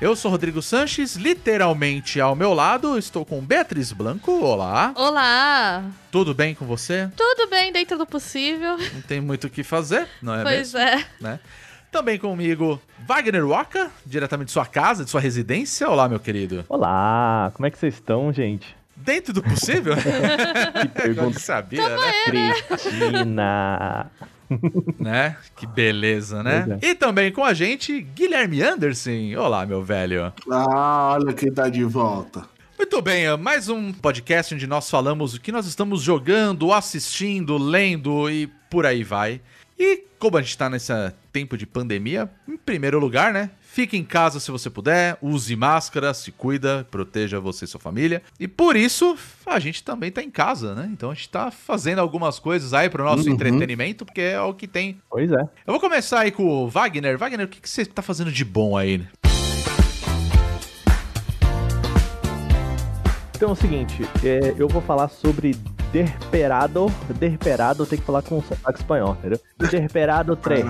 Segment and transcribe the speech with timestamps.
[0.00, 4.30] Eu sou Rodrigo Sanches, literalmente ao meu lado estou com Beatriz Blanco.
[4.30, 4.92] Olá.
[4.94, 5.84] Olá!
[6.12, 7.10] Tudo bem com você?
[7.16, 8.78] Tudo bem dentro do possível?
[8.94, 10.78] Não tem muito o que fazer, não é pois mesmo?
[10.78, 11.04] é.
[11.20, 11.40] Né?
[11.90, 15.88] Também comigo, Wagner Waka, diretamente de sua casa, de sua residência.
[15.88, 16.64] Olá, meu querido.
[16.68, 18.76] Olá, como é que vocês estão, gente?
[18.94, 19.94] Dentro do possível?
[20.80, 21.40] que pergunta.
[21.40, 22.12] sabia, né?
[22.68, 24.10] Cristina.
[24.98, 25.36] né?
[25.56, 26.64] Que beleza, né?
[26.66, 29.34] Pois E também com a gente, Guilherme Anderson.
[29.36, 30.32] Olá, meu velho.
[30.50, 32.44] Ah, olha quem tá de volta.
[32.76, 37.58] Muito bem, é mais um podcast onde nós falamos o que nós estamos jogando, assistindo,
[37.58, 39.40] lendo e por aí vai.
[39.76, 40.92] E como a gente tá nesse
[41.32, 43.50] tempo de pandemia, em primeiro lugar, né?
[43.78, 48.20] Fique em casa se você puder, use máscara, se cuida, proteja você e sua família.
[48.40, 50.90] E por isso, a gente também tá em casa, né?
[50.92, 53.34] Então a gente tá fazendo algumas coisas aí pro nosso Uhum.
[53.34, 55.40] entretenimento, porque é o que tem Pois é.
[55.64, 57.16] eu vou começar aí com o Wagner.
[57.16, 59.06] Wagner, o que, que você tá fazendo de bom aí?
[63.36, 65.54] Então é o seguinte, é, eu vou falar sobre
[65.92, 66.92] Desperado.
[67.16, 69.38] Desperado tem que falar com sotaque espanhol, entendeu?
[69.56, 70.66] Desperado 3.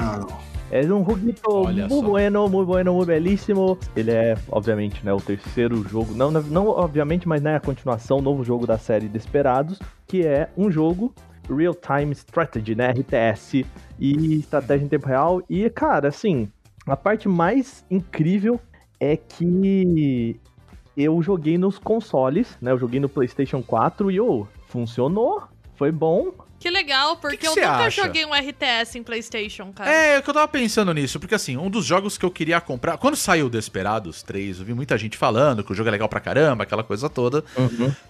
[0.71, 2.03] É um joguito muito só.
[2.03, 3.79] bueno, muito bueno, muito belíssimo.
[3.97, 6.15] Ele é, obviamente, né, o terceiro jogo.
[6.15, 10.71] Não, não, obviamente, mas né, a continuação, novo jogo da série Desperados, que é um
[10.71, 11.15] jogo
[11.49, 12.91] Real Time Strategy, né?
[12.91, 13.65] RTS
[13.99, 15.43] e estratégia em tempo real.
[15.49, 16.51] E, cara, assim,
[16.87, 18.61] a parte mais incrível
[19.01, 20.39] é que
[20.97, 22.73] eu joguei nos consoles, né?
[22.73, 25.45] Eu joguei no PlayStation 4 e, ô, funcionou.
[25.77, 26.33] Foi bom.
[26.61, 28.03] Que legal, porque que eu você nunca acha?
[28.05, 29.89] joguei um RTS em PlayStation, cara.
[29.91, 32.61] É, é que eu tava pensando nisso, porque assim, um dos jogos que eu queria
[32.61, 32.97] comprar.
[32.99, 36.19] Quando saiu Desperados 3, eu vi muita gente falando que o jogo é legal pra
[36.19, 37.45] caramba, aquela coisa toda.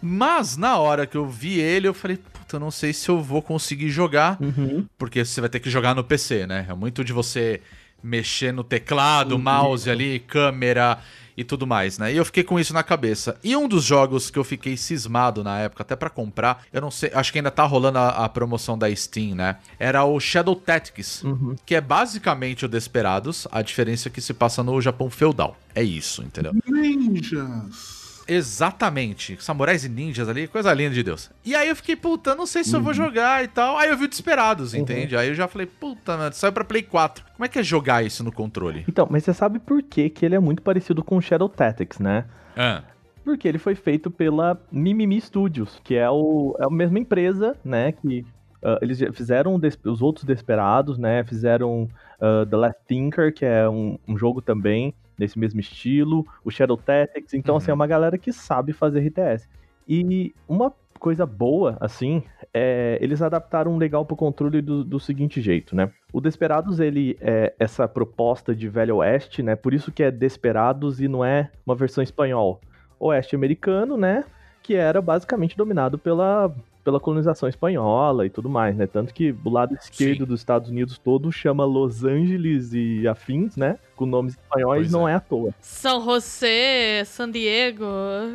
[0.01, 3.21] Mas na hora que eu vi ele, eu falei, puta, eu não sei se eu
[3.21, 4.87] vou conseguir jogar, Uhum.
[4.97, 6.67] porque você vai ter que jogar no PC, né?
[6.69, 7.61] É muito de você
[8.03, 10.99] mexer no teclado, mouse ali, câmera
[11.39, 12.13] e tudo mais, né?
[12.13, 13.39] E eu fiquei com isso na cabeça.
[13.45, 16.91] E um dos jogos que eu fiquei cismado na época, até pra comprar, eu não
[16.91, 19.59] sei, acho que ainda tá rolando a, a promoção da Steam, né?
[19.79, 21.23] Era o Shadow Tactics,
[21.65, 25.57] que é basicamente o Desperados, a diferença é que se passa no Japão feudal.
[25.77, 26.53] É isso, entendeu?
[26.67, 27.98] Ninjas.
[28.29, 29.43] Exatamente.
[29.43, 31.31] Samurais e ninjas ali, coisa linda de Deus.
[31.45, 33.79] E aí eu fiquei, puta, não sei se eu vou jogar e tal.
[33.79, 35.17] Aí eu vi o Desperados, entende?
[35.17, 37.25] Aí eu já falei, puta, mano, saiu pra Play 4.
[37.35, 38.85] Como é que é jogar isso no controle?
[38.87, 42.27] Então, mas você sabe por que, que ele é muito parecido com Shadow Tactics, né?
[42.55, 42.83] Ah,
[43.25, 47.93] Porque ele foi feito pela Mimimi Studios, que é, o, é a mesma empresa, né?
[47.93, 48.27] Que
[48.63, 51.25] ah, eles fizeram os outros Desperados, né?
[51.25, 51.89] Fizeram
[52.21, 56.77] ah, The Last Thinker, que é um, um jogo também nesse mesmo estilo, o Shadow
[56.77, 57.35] Tactics.
[57.35, 59.49] Então, assim, é uma galera que sabe fazer RTS.
[59.87, 65.75] E uma coisa boa, assim, é, eles adaptaram legal pro controle do, do seguinte jeito,
[65.75, 65.91] né?
[66.13, 69.57] O Desperados, ele é essa proposta de Velho Oeste, né?
[69.57, 72.61] Por isso que é Desperados e não é uma versão espanhol.
[72.99, 74.25] Oeste americano, né?
[74.63, 76.55] Que era basicamente dominado pela,
[76.89, 78.87] pela colonização espanhola e tudo mais, né?
[78.87, 80.25] Tanto que o lado esquerdo Sim.
[80.25, 83.79] dos Estados Unidos todo chama Los Angeles e afins, né?
[83.95, 85.13] Com nomes espanhóis Pois não é.
[85.13, 85.53] é à toa.
[85.61, 87.85] São José, San Diego.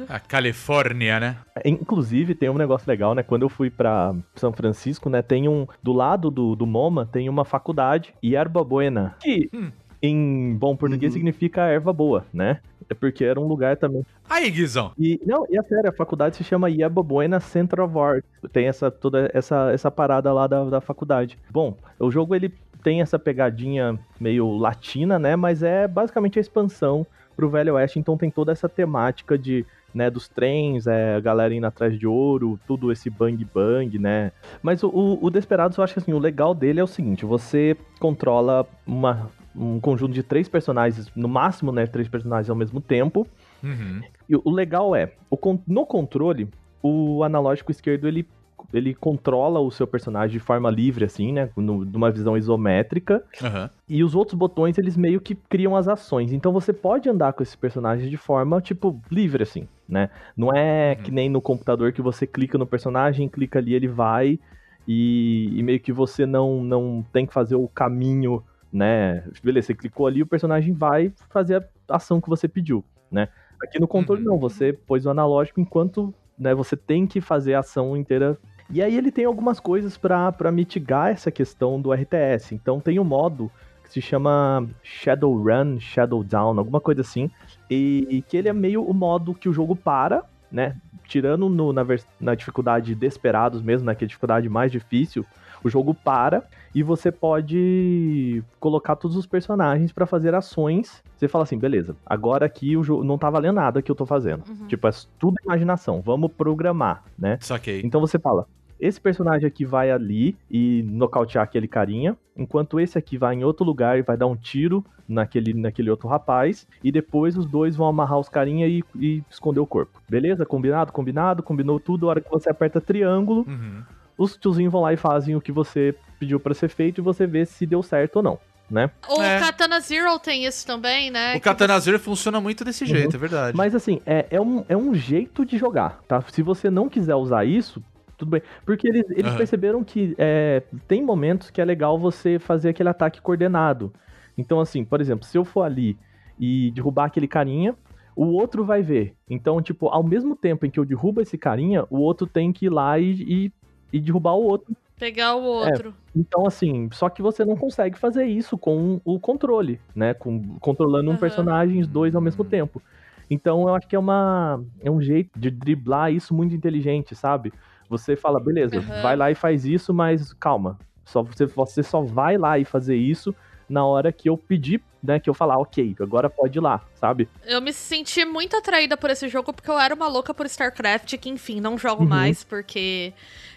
[0.08, 1.38] a Califórnia, né?
[1.66, 3.24] Inclusive, tem um negócio legal, né?
[3.24, 5.24] Quando eu fui pra São Francisco, né?
[5.24, 5.66] Tem um.
[5.82, 9.16] Do lado do, do MoMA tem uma faculdade, Yerba Buena.
[9.20, 9.72] Que Hum.
[10.04, 11.20] Em bom português Uhum.
[11.20, 12.60] significa erva boa, né?
[12.90, 14.06] É porque era um lugar também.
[14.30, 14.92] Aí, Guizão.
[15.00, 18.26] E, não, e a sério, a faculdade se chama Yerba Buena Center of Art.
[18.52, 21.40] Tem essa, toda essa, essa parada lá da, da faculdade.
[21.50, 22.54] Bom, o jogo ele
[22.84, 25.38] tem essa pegadinha meio latina, né?
[25.38, 30.08] Mas é basicamente a expansão pro Velho Oeste, então tem toda essa temática de, né,
[30.10, 34.32] dos trens, é, a galera indo atrás de ouro, tudo esse bang bang, né?
[34.62, 37.26] Mas o, o, o Desperados, eu acho que assim, o legal dele é o seguinte,
[37.26, 42.82] você controla uma, um conjunto de três personagens, no máximo, né, três personagens ao mesmo
[42.82, 43.28] tempo,
[43.64, 44.02] Uhum.
[44.30, 46.50] e o legal é, o no controle,
[46.82, 48.28] o analógico esquerdo ele,
[48.74, 51.50] ele controla o seu personagem de forma livre, assim, né?
[51.56, 53.24] no- Numa visão isométrica.
[53.42, 53.70] Aham.
[53.88, 56.34] E os outros botões, eles meio que criam as ações.
[56.34, 60.10] Então você pode andar com esses personagens de forma, tipo, livre, assim, né?
[60.36, 64.40] Não é que nem no computador que você clica no personagem, clica ali, ele vai.
[64.88, 68.44] E, e meio que você não, não tem que fazer o caminho
[68.74, 69.24] né?
[69.44, 73.28] Beleza, você clicou ali, o personagem vai fazer a ação que você pediu, né?
[73.62, 74.32] Aqui no controle Uhum.
[74.34, 78.38] não, você pôs o analógico enquanto né, você tem que fazer a ação inteira.
[78.70, 82.56] E aí ele tem algumas coisas pra mitigar essa questão do RTS.
[82.56, 83.52] Então tem um modo
[83.84, 87.30] que se chama Shadowrun, Shadowdown, alguma coisa assim,
[87.70, 90.76] e, e que ele é meio o modo que o jogo para, né?
[91.06, 91.86] Tirando no- na,
[92.20, 93.94] na dificuldade Desperados mesmo, né?
[93.94, 95.26] Que é a dificuldade mais difícil,
[95.64, 96.44] o jogo para
[96.74, 101.04] e você pode colocar todos os personagens pra fazer ações.
[101.16, 104.06] Você fala assim, beleza, agora aqui o jogo não tá valendo nada que eu tô
[104.06, 104.44] fazendo.
[104.48, 104.68] Uhum.
[104.68, 107.38] Tipo, é tudo imaginação, vamos programar, né?
[107.42, 107.82] Saquei.
[107.84, 108.48] Então você fala,
[108.80, 113.66] esse personagem aqui vai ali e nocautear aquele carinha, enquanto esse aqui vai em outro
[113.66, 117.88] lugar e vai dar um tiro naquele, naquele outro rapaz, e depois os dois vão
[117.88, 120.02] amarrar os carinha e, e esconder o corpo.
[120.10, 120.46] Beleza?
[120.46, 120.92] Combinado?
[120.92, 121.44] Combinado?
[121.44, 122.08] Combinou tudo.
[122.08, 123.84] A hora que você aperta triângulo, Uhum.
[124.24, 127.28] Os tiozinhos vão lá e fazem o que você pediu pra ser feito e você
[127.28, 128.40] vê se deu certo ou não,
[128.70, 128.90] né?
[129.08, 129.40] O É.
[129.40, 131.36] Katana Zero tem isso também, né?
[131.36, 133.58] O Katana Zero funciona muito desse jeito, é verdade.
[133.58, 136.22] Mas assim, é, é, um, é um jeito de jogar, tá?
[136.30, 137.84] Se você não quiser usar isso,
[138.18, 138.42] tudo bem.
[138.66, 139.38] Porque eles, eles Aham.
[139.38, 143.94] perceberam que é, tem momentos que é legal você fazer aquele ataque coordenado.
[144.38, 145.98] Então, assim, por exemplo, se eu for ali
[146.40, 147.76] e derrubar aquele carinha,
[148.16, 149.16] o outro vai ver.
[149.30, 152.68] Então, tipo, ao mesmo tempo em que eu derrubo esse carinha, o outro tem que
[152.68, 153.52] ir lá e, e,
[153.94, 154.76] e derrubar o outro.
[154.98, 155.96] Pegar o outro.
[156.16, 160.14] Então, assim, só que você não consegue fazer isso com o controle, né?
[160.14, 161.18] Com, controlando um Aham.
[161.18, 162.84] personagem, os dois ao mesmo tempo.
[163.30, 167.54] Então, eu acho que é, uma, é um jeito de driblar isso muito inteligente, sabe?
[167.90, 169.02] Você fala, beleza, Aham.
[169.02, 170.80] vai lá e faz isso, mas calma.
[171.06, 173.36] Só você, você só vai lá e fazer isso
[173.68, 175.20] na hora que eu pedir, né?
[175.20, 177.28] Que eu falar, ok, agora pode ir lá, sabe?
[177.46, 181.18] Eu me senti muito atraída por esse jogo porque eu era uma louca por StarCraft,
[181.18, 182.10] que enfim, não jogo Uhum.
[182.10, 183.14] mais porque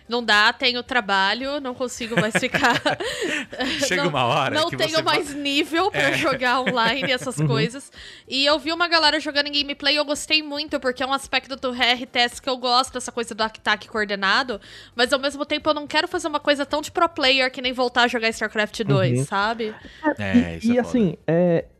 [0.08, 2.81] não dá, tenho trabalho, não consigo mais ficar.
[3.87, 6.12] Chega não, uma hora Não que tenho você mais nível pra É.
[6.14, 7.46] jogar online e essas Uhum.
[7.46, 7.90] coisas.
[8.28, 11.12] E eu vi uma galera jogando em gameplay e eu gostei muito, porque é um
[11.12, 14.60] aspecto do RTS que eu gosto, essa coisa do ataque coordenado.
[14.94, 17.60] Mas ao mesmo tempo eu não quero fazer uma coisa tão de pro player que
[17.60, 19.25] nem voltar a jogar StarCraft 2, Uhum.
[19.26, 19.75] sabe?
[20.19, 20.88] É, isso e é foda.
[20.88, 21.36] assim, é,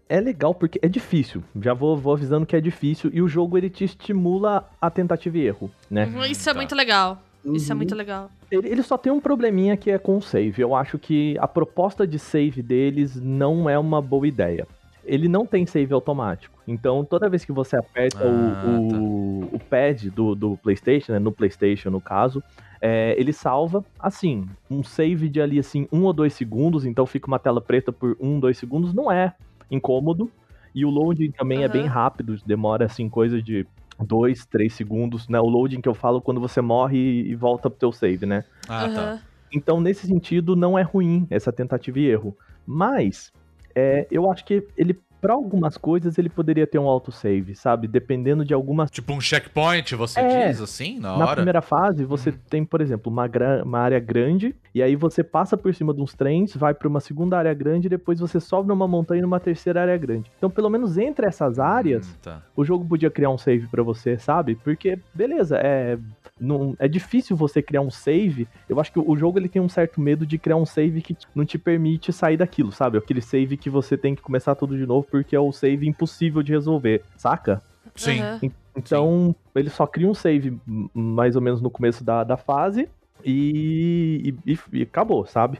[0.08, 1.43] é legal porque é difícil.
[1.61, 3.11] Já vou, vou avisando que é difícil.
[3.12, 6.06] E o jogo ele te estimula a tentativa e erro, né?
[6.06, 6.58] Uhum, Isso é tá.
[6.58, 7.20] muito legal.
[7.44, 7.79] Isso é Uhum.
[7.79, 8.31] muito legal.
[8.50, 10.61] Ele, ele só tem um probleminha que é com o save.
[10.62, 14.67] Eu acho que a proposta de save deles não é uma boa ideia.
[15.06, 16.61] Ele não tem save automático.
[16.67, 18.56] Então, toda vez que você aperta o-
[18.93, 19.03] Ah,
[19.50, 22.43] o, o pad do, do PlayStation, né, no PlayStation no caso,
[22.81, 26.85] é, ele salva, assim, um save de ali, assim, um ou dois segundos.
[26.85, 28.93] Então, fica uma tela preta por um, dois segundos.
[28.94, 29.35] Não é
[29.70, 30.32] incômodo.
[30.75, 31.73] E o loading também é Aham.
[31.73, 32.37] bem rápido.
[32.44, 33.67] Demora, assim, coisa de
[34.00, 35.41] dois, três segundos, né?
[35.41, 38.44] O loading que eu falo quando você morre e volta pro teu save, né?
[38.69, 39.02] Ah, tá.
[39.02, 39.23] Aham.
[39.52, 42.37] Então, nesse sentido, não é ruim essa tentativa e erro.
[42.67, 43.32] Mas,
[43.76, 47.88] é, eu acho que ele, para algumas coisas, ele poderia ter um autosave, sabe?
[47.88, 48.88] Dependendo de algumas.
[48.93, 50.46] Tipo um checkpoint, você É.
[50.49, 51.34] diz assim, na Na hora?
[51.34, 53.28] primeira fase, você tem, por exemplo, uma,
[53.64, 57.00] uma área grande, e aí você passa por cima de uns trens, vai para uma
[57.00, 60.31] segunda área grande, e depois você sobe numa montanha numa terceira área grande.
[60.38, 62.43] Então, pelo menos entre essas áreas, Hum, tá.
[62.55, 64.55] o jogo podia criar um save pra você, sabe?
[64.55, 65.99] Porque, beleza, é,
[66.40, 68.46] não, é difícil você criar um save.
[68.69, 71.17] Eu acho que o jogo ele tem um certo medo de criar um save que
[71.34, 72.96] não te permite sair daquilo, sabe?
[72.96, 76.42] Aquele save que você tem que começar tudo de novo porque é o save impossível
[76.42, 77.62] de resolver, saca?
[77.94, 78.20] Sim.
[78.20, 78.40] Aham.
[78.76, 80.58] Então, ele só cria um save
[80.92, 82.88] mais ou menos no começo da, da fase
[83.25, 85.58] e, e, e- e acabou, sabe?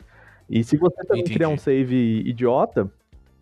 [0.48, 1.34] E se você também Entendi.
[1.34, 2.90] criar um save idiota,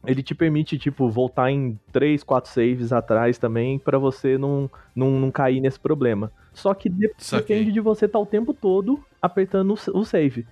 [0.07, 5.11] ele te permite, tipo, voltar em 3, 4 saves atrás também pra você não, não,
[5.19, 6.31] não cair nesse problema.
[6.53, 10.47] Só que depende de você estar o tempo todo apertando o save.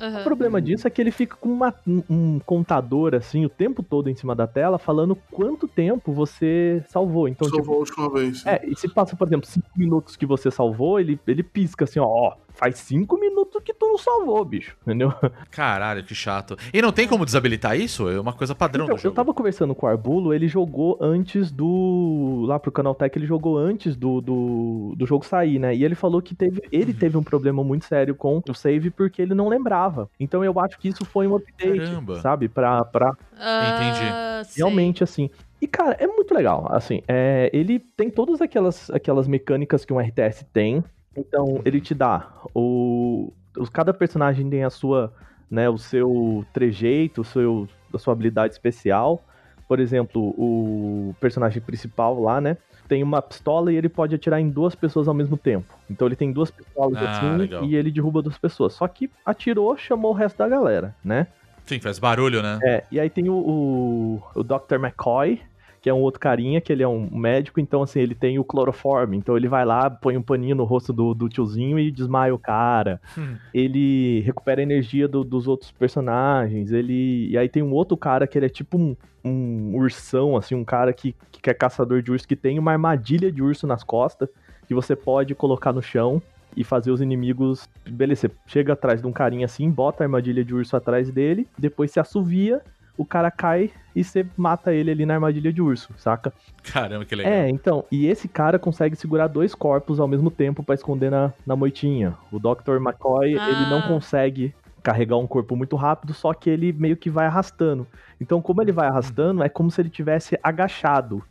[0.00, 0.20] Aham.
[0.20, 4.10] O problema disso é que ele fica com uma- um, contador, assim, o tempo todo
[4.10, 7.28] em cima da tela, falando quanto tempo você salvou.
[7.28, 8.44] Então, tipo, Salvou a última vez.
[8.46, 11.98] é, e se passa, por exemplo, 5 minutos que você salvou, ele, ele pisca assim,
[12.00, 13.53] ó, ó, faz 5 minutos
[13.84, 15.12] tu não salvou, bicho, entendeu?
[15.50, 16.56] Caralho, que chato.
[16.72, 18.08] E não tem como desabilitar isso?
[18.08, 19.12] É uma coisa padrão Então, do jogo.
[19.12, 22.44] eu tava conversando com o Arbulo, ele jogou antes do.
[22.46, 25.74] Lá pro Canaltech, ele jogou antes do, do, do jogo sair, né?
[25.74, 26.98] E ele falou que teve, ele Uhum.
[26.98, 30.08] teve um problema muito sério com o save porque ele não lembrava.
[30.18, 32.20] Então eu acho que isso foi um update, Caramba.
[32.20, 32.48] sabe?
[32.48, 34.62] Pra, pra Ah, sei.
[34.62, 35.30] realmente, assim.
[35.60, 36.66] E, cara, é muito legal.
[36.70, 40.84] Assim, é, ele tem todas aquelas, aquelas mecânicas que um RTS tem.
[41.16, 43.32] Então, ele te dá o.
[43.56, 45.12] os- Cada personagem tem a sua.
[45.50, 49.22] Né, o seu trejeito, o seu, a sua habilidade especial.
[49.68, 52.56] Por exemplo, o personagem principal lá, né?
[52.88, 55.72] Tem uma pistola e ele pode atirar em duas pessoas ao mesmo tempo.
[55.88, 57.62] Então ele tem duas pistolas Ah, assim legal.
[57.64, 58.72] e ele derruba duas pessoas.
[58.72, 61.28] Só que atirou, chamou o resto da galera, né?
[61.66, 62.58] Sim, faz barulho, né?
[62.64, 64.74] É, e aí tem o, o, o Dr.
[64.80, 65.40] McCoy,
[65.84, 68.42] que é um outro carinha, que ele é um médico, então assim, ele tem o
[68.42, 72.34] cloroforme, então ele vai lá, põe um paninho no rosto do, do tiozinho e desmaia
[72.34, 72.98] o cara.
[73.18, 73.36] Hum.
[73.52, 77.28] Ele recupera a energia do- dos outros personagens, ele...
[77.28, 80.64] E aí tem um outro cara que ele é tipo um, um ursão, assim, um
[80.64, 84.30] cara que, que é caçador de urso, que tem uma armadilha de urso nas costas,
[84.66, 86.22] que você pode colocar no chão
[86.56, 87.68] e fazer os inimigos.
[87.86, 91.46] Beleza, você chega atrás de um carinha assim, bota a armadilha de urso atrás dele,
[91.58, 92.62] depois se assovia,
[92.96, 96.32] o cara cai e você mata ele ali na armadilha de urso, saca?
[96.62, 97.32] Caramba, que legal.
[97.32, 101.32] É, então, e esse cara consegue segurar dois corpos ao mesmo tempo pra esconder na,
[101.46, 102.14] na moitinha.
[102.32, 102.76] O Dr.
[102.80, 103.48] McCoy, Ah.
[103.48, 107.86] ele não consegue carregar um corpo muito rápido, só que ele meio que vai arrastando.
[108.20, 111.22] Então, como ele vai arrastando, é como se ele tivesse agachado.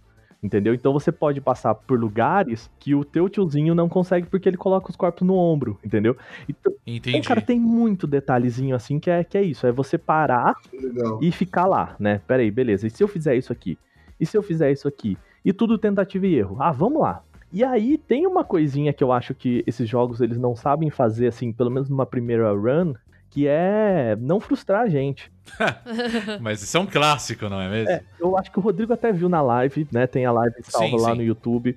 [0.44, 0.74] Entendeu?
[0.74, 4.90] Então você pode passar por lugares que o teu tiozinho não consegue porque ele coloca
[4.90, 6.18] os corpos no ombro, entendeu?
[6.50, 7.26] Então, Entendi.
[7.26, 9.66] cara, tem muito detalhezinho assim que é, que é isso.
[9.66, 11.20] É você parar Legal.
[11.22, 12.20] e ficar lá, né?
[12.28, 12.86] Pera aí, beleza.
[12.86, 13.78] E se eu fizer isso aqui?
[14.20, 15.18] E se eu fizer isso aqui?
[15.46, 16.58] E tudo tentativa e erro.
[16.60, 17.24] Ah, vamos lá.
[17.52, 21.28] E aí tem uma coisinha que eu acho que esses jogos eles não sabem fazer
[21.28, 22.96] assim, pelo menos numa primeira run,
[23.34, 25.32] que é não frustrar a gente.
[26.40, 27.90] Mas isso é um clássico, não é mesmo?
[27.90, 30.06] É, eu acho que o Rodrigo até viu na live, né?
[30.06, 31.16] Tem a live salva Sim, lá sim.
[31.16, 31.76] no YouTube.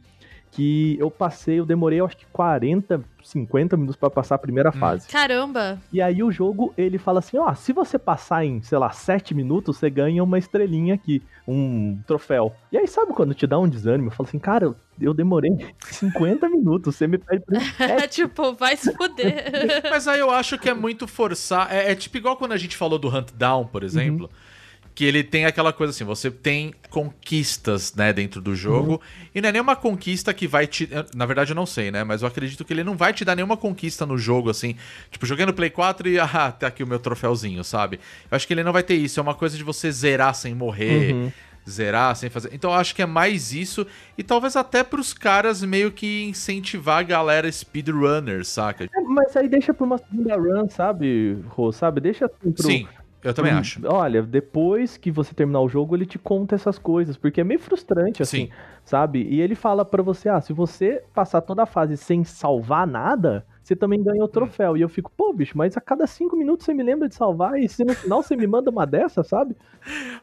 [0.53, 4.69] Que eu passei, eu demorei eu acho que 40, 50 minutos pra passar a primeira
[4.71, 4.73] Hum.
[4.79, 5.09] fase.
[5.09, 5.79] Caramba.
[5.93, 9.35] E aí o jogo, ele fala assim, ó, se você passar em, sei lá, 7
[9.35, 12.55] minutos, você ganha uma estrelinha aqui, um troféu.
[12.71, 14.09] E aí sabe quando te dá um desânimo?
[14.09, 15.51] Eu falo assim, cara, eu, demorei
[15.91, 19.83] 50 minutos, você me pede pra É tipo, vai se fuder.
[19.91, 21.73] Mas aí eu acho que é muito forçar.
[21.73, 24.31] É, é tipo igual quando a gente falou do Hunt Down, por exemplo.
[24.95, 28.99] Que ele tem aquela coisa assim, você tem conquistas, né, dentro do jogo.
[29.35, 30.89] E não é nenhuma conquista que vai te.
[31.15, 32.03] Na verdade, eu não sei, né?
[32.03, 34.75] Mas eu acredito que ele não vai te dar nenhuma conquista no jogo, assim.
[35.11, 38.01] Tipo, joguei no Play 4 e, ah, tá aqui o meu troféuzinho, sabe?
[38.31, 39.21] Eu acho que ele não vai ter isso.
[39.21, 41.13] É uma coisa de você zerar sem morrer.
[41.13, 41.33] Uhum.
[41.69, 42.51] Zerar sem fazer.
[42.53, 43.87] Então eu acho que é mais isso.
[44.17, 48.85] E talvez até pros caras meio que incentivar a galera speedrunner, saca?
[48.85, 51.73] É, Mas aí deixa pra uma segunda run, sabe, Rô?
[51.73, 52.01] Sabe?
[52.01, 52.63] Deixa assim pro...
[52.63, 52.87] Sim,
[53.23, 53.81] eu também pro- acho.
[53.87, 57.59] Olha, depois que você terminar o jogo, ele te conta essas coisas, porque é meio
[57.59, 58.51] frustrante, assim, Sim.
[58.85, 59.23] sabe?
[59.23, 63.45] E ele fala pra você, ah, se você passar toda a fase sem salvar nada,
[63.67, 64.77] você também ganha o troféu.
[64.77, 67.59] E eu fico, pô, bicho, mas a cada cinco minutos você me lembra de salvar
[67.59, 69.57] e se no final você me manda uma dessa, sabe?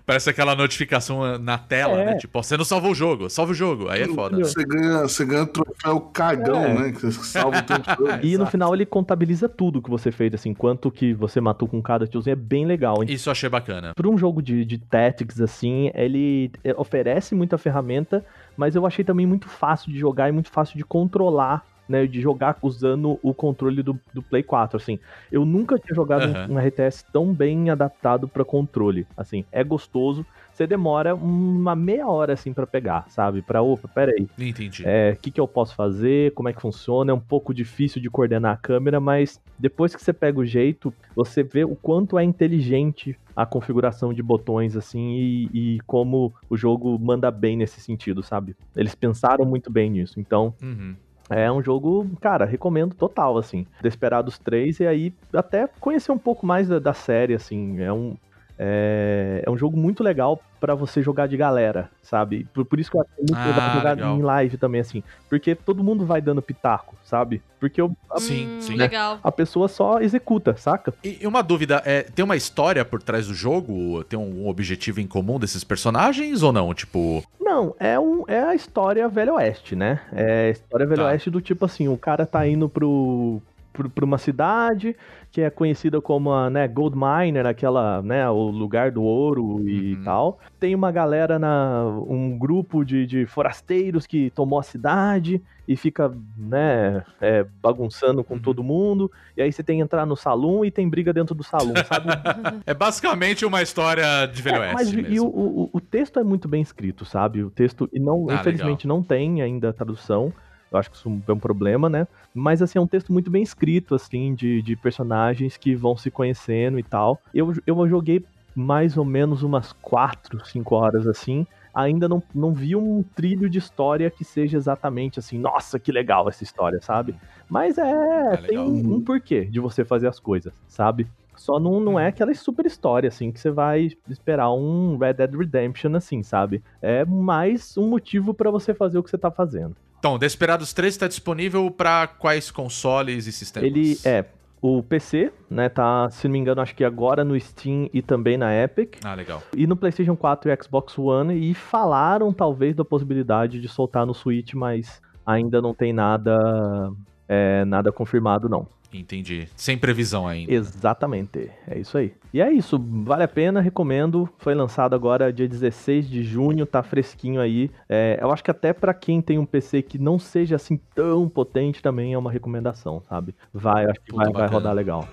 [0.05, 2.05] Parece aquela notificação na tela, É.
[2.05, 2.15] né?
[2.17, 3.89] Tipo, ó, você não salvou o jogo, salva o jogo.
[3.89, 4.37] Aí é foda.
[4.37, 4.43] né?
[4.43, 6.73] Você ganha, você ganha troféu cagão, É.
[6.73, 6.91] né?
[6.91, 8.25] Que você salva o tempo todo.
[8.25, 11.81] E no final ele contabiliza tudo que você fez, assim, quanto que você matou com
[11.81, 13.03] cada tiozinho, é bem legal.
[13.07, 13.93] Isso eu achei bacana.
[13.95, 19.03] Por um jogo de, de tactics, assim, ele é, oferece muita ferramenta, mas eu achei
[19.03, 22.05] também muito fácil de jogar e muito fácil de controlar, né?
[22.05, 24.99] De jogar usando o controle do, do Play 4, assim.
[25.31, 26.47] Eu nunca tinha jogado Aham.
[26.51, 29.05] um, RTS tão bem adaptado pra controle.
[29.17, 30.25] Assim, é gostoso.
[30.53, 33.41] Você demora uma meia hora, assim, pra pegar, sabe?
[33.41, 34.27] Pra, opa, peraí.
[34.37, 34.83] Entendi.
[34.85, 38.01] É, o que, que eu posso fazer, como é que funciona, é um pouco difícil
[38.01, 42.17] de coordenar a câmera, mas depois que você pega o jeito, você vê o quanto
[42.17, 47.81] é inteligente a configuração de botões, assim, e, e como o jogo manda bem nesse
[47.81, 48.55] sentido, sabe?
[48.75, 50.95] Eles pensaram muito bem nisso, então Uhum.
[51.29, 53.65] É um jogo, cara, recomendo total, assim.
[53.81, 57.81] Desperados 3 e aí até conhecer um pouco mais da, da série, assim.
[57.81, 58.15] É um,
[58.57, 62.47] é, é um jogo muito legal pra você jogar de galera, sabe?
[62.53, 64.17] Por, por isso que eu acho muito Ah, legal jogar legal.
[64.17, 65.03] em live também, assim.
[65.29, 67.41] Porque todo mundo vai dando pitaco, sabe?
[67.59, 68.75] Porque eu- a, Sim, sim.
[68.77, 69.19] Legal.
[69.21, 70.93] a pessoa só executa, saca?
[71.03, 74.05] E e uma dúvida, é, tem uma história por trás do jogo?
[74.05, 76.73] Tem um objetivo em comum desses personagens ou não?
[76.73, 79.99] Tipo, Não, é, um, é a história Velho Oeste, né?
[80.13, 81.07] É a história Velho Tá.
[81.09, 83.41] Oeste do tipo assim, o cara tá indo pro,
[83.73, 84.95] pro, pra uma cidade
[85.31, 89.95] que é conhecida como a né, Gold Miner, aquela, né, o lugar do ouro e
[89.95, 90.03] Uhum.
[90.03, 90.39] tal.
[90.59, 96.13] Tem uma galera, na, um grupo de, de forasteiros que tomou a cidade e fica,
[96.37, 98.41] né, é, bagunçando com Uhum.
[98.41, 99.11] todo mundo.
[99.35, 102.09] E aí você tem que entrar no salão e tem briga dentro do salão, sabe?
[102.67, 106.23] é basicamente uma história de Velho É, Oeste mas e o, o, o texto é
[106.23, 107.43] muito bem escrito, sabe?
[107.43, 110.33] O texto, e não, Ah, infelizmente não tem ainda a tradução.
[110.73, 112.07] Eu acho que isso é um problema, né?
[112.33, 116.09] Mas assim, é um texto muito bem escrito, assim, de, de personagens que vão se
[116.09, 117.21] conhecendo e tal.
[117.33, 118.25] Eu, eu joguei
[118.55, 121.45] mais ou menos umas 4, 5 horas assim.
[121.73, 126.29] Ainda não, não vi um trilho de história que seja exatamente assim, nossa, que legal
[126.29, 127.15] essa história, sabe?
[127.49, 131.07] Mas é, É tem um, um porquê de você fazer as coisas, sabe?
[131.35, 135.33] Só não, não é aquela super história, assim, que você vai esperar um Red Dead
[135.33, 136.63] Redemption, assim, sabe?
[136.79, 139.75] É mais um motivo pra você fazer o que você tá fazendo.
[140.03, 143.65] Então, Desperados 3 está disponível para quais consoles e sistemas?
[143.65, 144.25] Ele é
[144.61, 145.69] o PC, né?
[145.69, 148.97] Tá, se não me engano, acho que agora no Steam e também na Epic.
[149.01, 149.41] Ah, legal.
[149.55, 151.49] E no PlayStation 4 e Xbox One.
[151.49, 156.91] E falaram talvez da possibilidade de soltar no Switch, mas ainda não tem nada,
[157.25, 158.67] é, nada confirmado, não.
[158.93, 159.47] Entendi.
[159.55, 160.53] Sem previsão ainda.
[160.53, 162.13] Exatamente, é isso aí.
[162.33, 164.27] E é isso, vale a pena, recomendo.
[164.37, 167.69] Foi lançado agora dia 16 de junho, tá fresquinho aí.
[167.87, 171.29] É, eu acho que até pra quem tem um PC que não seja assim tão
[171.29, 173.35] potente também é uma recomendação, sabe?
[173.53, 175.07] Vai, acho que vai, vai rodar legal.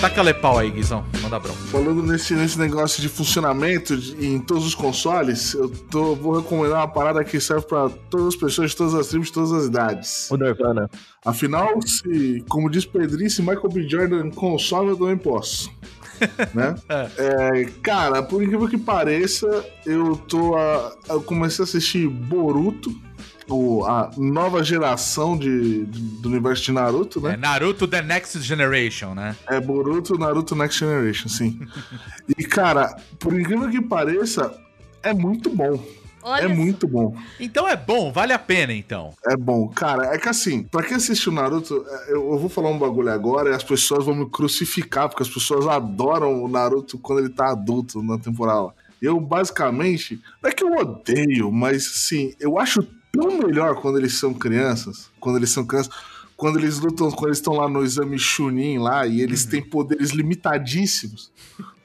[0.00, 1.04] Taca lepau aí, Guizão.
[1.22, 1.58] Manda bronca.
[1.70, 6.78] Falando nesse, nesse negócio de funcionamento de- em todos os consoles, eu tô, vou recomendar
[6.80, 9.66] uma parada que serve pra todas as pessoas, de todas as tribos, de todas as
[9.66, 10.30] idades.
[10.30, 10.90] O Nirvana.
[11.24, 13.88] Afinal, se, como diz Pedrinho, se Michael B.
[13.88, 15.70] Jordan consome, eu também posso.
[16.54, 16.74] né?
[17.16, 20.54] É, cara, por incrível que pareça, eu tô.
[20.56, 22.94] a- eu comecei a assistir Boruto,
[23.48, 27.36] o, a nova geração de, do universo de Naruto, É né?
[27.36, 29.36] Naruto The Next Generation, né?
[29.48, 31.60] É, Boruto, Naruto Next Generation, sim.
[32.36, 34.54] e, cara, por incrível que pareça,
[35.02, 35.82] é muito bom.
[36.26, 36.54] Olha é só.
[36.54, 37.14] muito bom.
[37.38, 39.10] Então é bom, vale a pena então.
[39.26, 39.68] É bom.
[39.68, 43.10] Cara, é que assim, pra quem assistiu Naruto, é, eu eu vou falar um bagulho
[43.10, 47.28] agora e as pessoas vão me crucificar, porque as pessoas adoram o Naruto quando ele
[47.28, 48.72] tá adulto na temporada.
[49.02, 52.82] Eu, basicamente, não é que eu odeio, mas assim, eu acho
[53.16, 55.10] tão melhor quando eles são crianças.
[55.20, 55.92] Quando eles são crianças.
[56.36, 60.10] Quando eles lutam, quando eles estão lá no exame Chunin lá e eles têm poderes
[60.10, 61.32] limitadíssimos.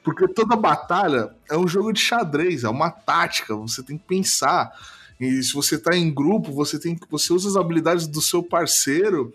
[0.02, 4.70] Porque toda batalha é um jogo de xadrez, é uma tática, você tem que pensar.
[5.20, 8.42] E se você tá em grupo, você tem que você usa as habilidades do seu
[8.42, 9.32] parceiro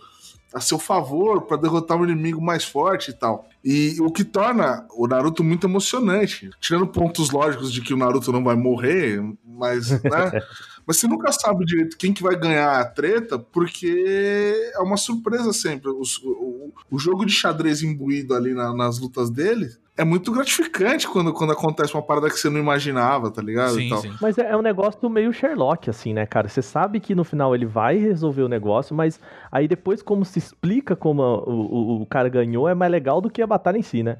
[0.56, 3.46] a seu favor para derrotar um inimigo mais forte e tal.
[3.62, 8.32] E o que torna o Naruto muito emocionante, tirando pontos lógicos de que o Naruto
[8.32, 10.32] não vai morrer, mas né?
[10.88, 15.52] Mas você nunca sabe direito quem que vai ganhar a treta, porque é uma surpresa
[15.54, 15.90] sempre.
[15.90, 21.08] Os- O, o jogo de xadrez imbuído ali na- nas lutas dele é muito gratificante
[21.08, 23.80] quando, quando acontece uma parada que você não imaginava, tá ligado?
[23.80, 24.02] E Sim, tal.
[24.02, 24.14] sim.
[24.22, 26.50] Mas é, é um negócio meio Sherlock, assim, né, cara?
[26.50, 29.20] Você sabe que no final ele vai resolver o negócio, mas
[29.52, 33.22] aí depois, como se explica como a- o, o, o cara ganhou, é mais legal
[33.22, 34.18] do que a batalha em si, né?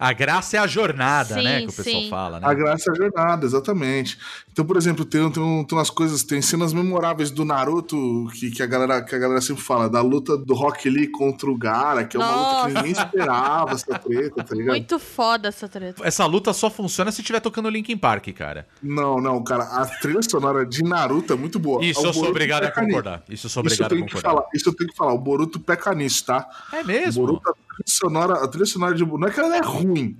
[0.00, 1.58] A graça é a jornada, Sim, né?
[1.62, 2.08] Que o pessoal sim.
[2.08, 2.46] fala, né?
[2.46, 4.16] A graça é a jornada, exatamente.
[4.58, 8.60] Então, por exemplo, tem, tem, tem umas coisas, tem cenas memoráveis do Naruto que, que,
[8.60, 12.04] a galera, que a galera sempre fala, da luta do Rock Lee contra o Gara,
[12.04, 12.68] que é uma luta que Nossa.
[12.88, 14.74] ninguém esperava essa treta, tá ligado?
[14.74, 16.02] Muito foda essa treta.
[16.04, 18.66] Essa luta só funciona se estiver tocando Linkin Park, cara.
[18.82, 21.84] Não, não, cara, a trilha sonora de Naruto é muito boa.
[21.84, 22.90] Isso O eu sou Boruto obrigado a peca nisso.
[22.96, 23.22] concordar.
[23.28, 24.30] Isso eu sou Isso eu, obrigado a tenho que concordar.
[24.42, 26.48] falar, isso eu tenho que falar, o Boruto peca nisso, tá?
[26.72, 27.24] É O mesmo?
[27.24, 30.16] Boruto, a trilha sonora, a trilha sonora de Boruto, não é que ela é ruim,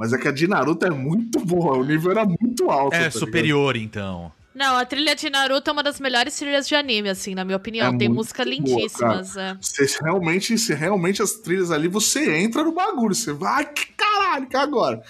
[0.00, 2.92] mas é que a de Naruto é muito boa, o nível era muito alto.
[2.92, 3.18] tá É ligado?
[3.18, 4.32] superior, então.
[4.54, 7.58] Não, a trilha de Naruto é uma das melhores trilhas de anime, assim, na minha
[7.58, 7.94] opinião.
[7.94, 9.36] É Tem boa, lindíssimas.
[9.36, 9.56] é.
[9.60, 14.46] Você realmente, você realmente as trilhas ali, você entra no bagulho, você vai, que caralho,
[14.48, 15.02] que agora?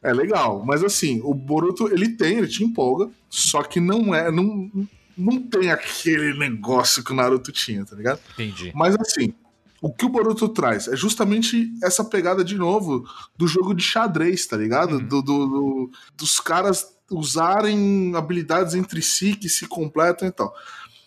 [0.00, 4.30] É legal, mas assim, o Boruto, ele tem, ele te empolga, só que não é,
[4.30, 4.70] não,
[5.18, 8.20] não tem aquele negócio que o Naruto tinha, tá ligado?
[8.32, 8.70] Entendi.
[8.74, 9.34] Mas assim,
[9.80, 13.04] o que o Boruto traz é justamente essa pegada de novo
[13.36, 14.96] do jogo de xadrez, tá ligado?
[14.96, 15.06] Uhum.
[15.08, 20.54] Do, do- do- dos caras usarem habilidades entre si que se completam e tal.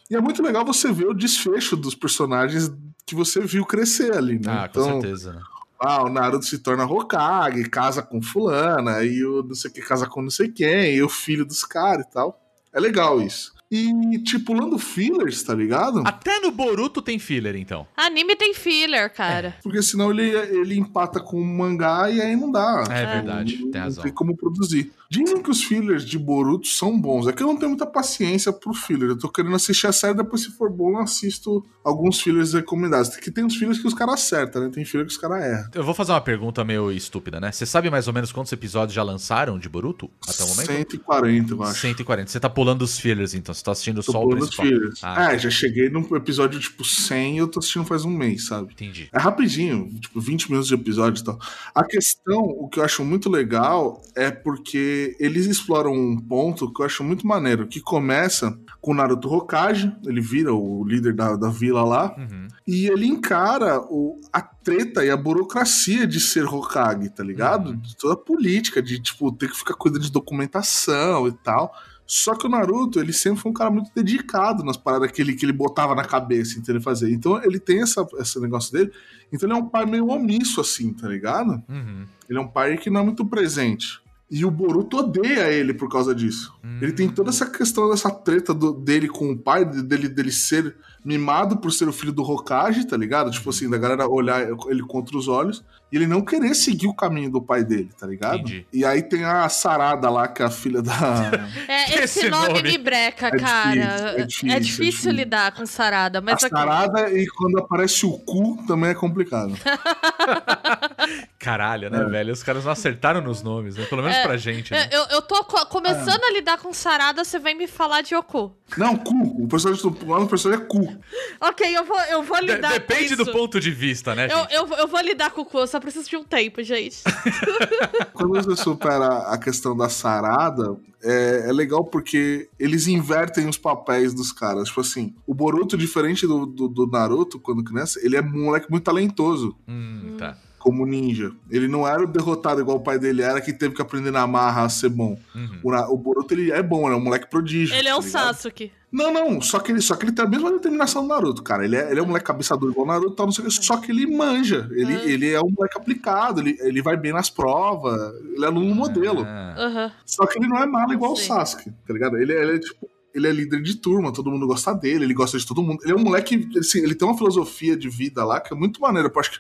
[0.10, 2.72] E é muito legal você ver o desfecho dos personagens
[3.06, 4.64] que você viu crescer ali, né?
[4.64, 5.42] Ah, com certeza, né?
[5.80, 9.82] ah, o Naruto se torna Hokage, casa com fulana, e o não sei o que
[9.82, 12.40] casa com não sei quem, e o filho dos caras e tal.
[12.72, 13.53] É legal isso.
[13.74, 16.04] E, tipo, pulando fillers, tá ligado?
[16.06, 17.88] Até no Boruto tem filler, então.
[17.98, 19.56] Anime tem filler, cara.
[19.64, 22.84] Porque senão ele, ele empata com o mangá e aí não dá.
[22.90, 23.96] É, Tipo, verdade, não, tem razão.
[23.98, 24.92] Não tem como produzir.
[25.14, 27.28] Dizem que os fillers de Boruto são bons.
[27.28, 29.10] É que eu não tenho muita paciência pro filler.
[29.10, 33.16] Eu tô querendo assistir a série, depois se for bom eu assisto alguns fillers recomendados.
[33.18, 34.72] Que tem uns fillers que os caras acertam, né?
[34.74, 35.70] Tem filler que os caras erram.
[35.76, 37.52] Eu vou fazer uma pergunta meio estúpida, né?
[37.52, 40.66] Você sabe mais ou menos quantos episódios já lançaram de Boruto até o momento?
[40.72, 41.80] 140, eu acho.
[41.82, 42.32] 140.
[42.32, 43.54] Você tá pulando os fillers, então.
[43.54, 44.66] Você tá assistindo Tô só o pulando os principal.
[44.66, 45.00] fillers.
[45.04, 48.48] Ah, É, já cheguei num episódio tipo 100 e eu tô assistindo faz um mês,
[48.48, 48.74] sabe?
[48.74, 49.10] entendi.
[49.14, 51.38] É rapidinho, tipo 20 minutos de episódio e tal.
[51.76, 56.82] A questão, o que eu acho muito legal é porque eles exploram um ponto que
[56.82, 61.36] eu acho muito maneiro, que começa com o Naruto Hokage, ele vira o líder da,
[61.36, 62.48] da vila lá, Uhum.
[62.68, 67.70] e ele encara o, a treta e a burocracia de ser Hokage, tá ligado?
[67.72, 67.78] Uhum.
[67.78, 71.74] De toda a política, de tipo, ter que ficar cuidando de documentação e tal.
[72.06, 75.34] Só que o Naruto, ele sempre foi um cara muito dedicado nas paradas que ele,
[75.36, 77.10] que ele botava na cabeça, então ele fazia.
[77.10, 78.92] Então ele tem essa, esse negócio dele.
[79.32, 81.64] Então ele é um pai meio omisso, assim, tá ligado?
[81.70, 82.06] Uhum.
[82.30, 84.03] Ele é um pai que não é muito presente.
[84.36, 86.52] E o Boruto odeia ele por causa disso.
[86.82, 90.32] Ele tem toda essa questão dessa treta do- dele com o pai, de- dele, dele
[90.32, 93.30] ser mimado por ser o filho do Hokage, tá ligado?
[93.32, 96.94] Tipo assim, da galera olhar ele contra os olhos e ele não querer seguir o
[96.94, 98.36] caminho do pai dele, tá ligado?
[98.40, 98.66] Entendi.
[98.74, 100.94] E aí tem a Sarada lá, que é a filha da.
[101.68, 102.62] É, esse, Esse nome, nome.
[102.64, 103.74] me breca, É cara.
[103.76, 105.12] difícil, é difícil, é é difícil difícil.
[105.12, 109.54] lidar com sarada, a mas aqui- Sarada e quando aparece o cu também é complicado.
[111.40, 111.90] Caralho, É.
[111.90, 112.34] né, velho?
[112.34, 113.86] Os caras não acertaram nos nomes, né?
[113.86, 114.88] Pelo menos pra gente, né?
[114.92, 116.28] Eu, eu tô co- começando É.
[116.28, 118.56] a lidar com sarada, você vem me falar de Oku.
[118.78, 119.44] Não, cu.
[119.44, 120.93] O personagem do lá no personagem é cu.
[121.42, 123.26] Ok, eu vou, eu vou De- lidar com depende isso.
[123.26, 125.80] do ponto de vista, né, Eu, eu, eu vou lidar com o cu, eu só
[125.80, 127.02] preciso de um tempo, gente.
[128.14, 134.14] Quando você supera a questão da sarada, é, é legal porque eles invertem os papéis
[134.14, 134.70] dos caras.
[134.70, 138.70] Tipo assim, o Boruto, diferente do, do, do Naruto, quando criança, ele é um moleque
[138.72, 139.56] muito talentoso.
[139.68, 140.38] Hum, tá.
[140.60, 141.34] Como ninja.
[141.52, 144.26] Ele não era o derrotado igual o pai dele era, que teve que aprender na
[144.26, 145.20] marra a ser bom.
[145.36, 145.60] Uhum.
[145.62, 147.76] O, o Boruto, ele é bom, ele é um moleque prodígio.
[147.76, 148.12] Ele é tá o ligado?
[148.34, 148.72] Sasuke.
[148.94, 151.66] Não, não, só que ele, só que ele tem a mesma determinação do Naruto, cara.
[151.66, 153.48] Ele é, ele é um moleque cabeçador igual o Naruto, e tal, não sei o
[153.48, 154.70] que, só que ele manja.
[154.72, 155.04] Ele, Ah.
[155.06, 158.00] ele é um moleque aplicado, ele, ele vai bem nas provas,
[158.36, 159.24] ele é aluno modelo.
[159.28, 159.92] Ah, Aham.
[160.06, 161.16] Só que ele não é malo igual o.
[161.16, 162.18] Sasuke, tá ligado?
[162.18, 162.88] Ele, é- ele é tipo.
[163.16, 165.80] Ele é líder de turma, todo mundo gosta dele, ele gosta de todo mundo.
[165.84, 166.34] Ele é um moleque.
[166.36, 169.08] Ele, assim, ele tem uma filosofia de vida lá que é muito maneira.
[169.14, 169.38] Eu acho que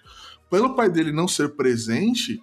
[0.50, 2.39] pelo pai dele não ser presente,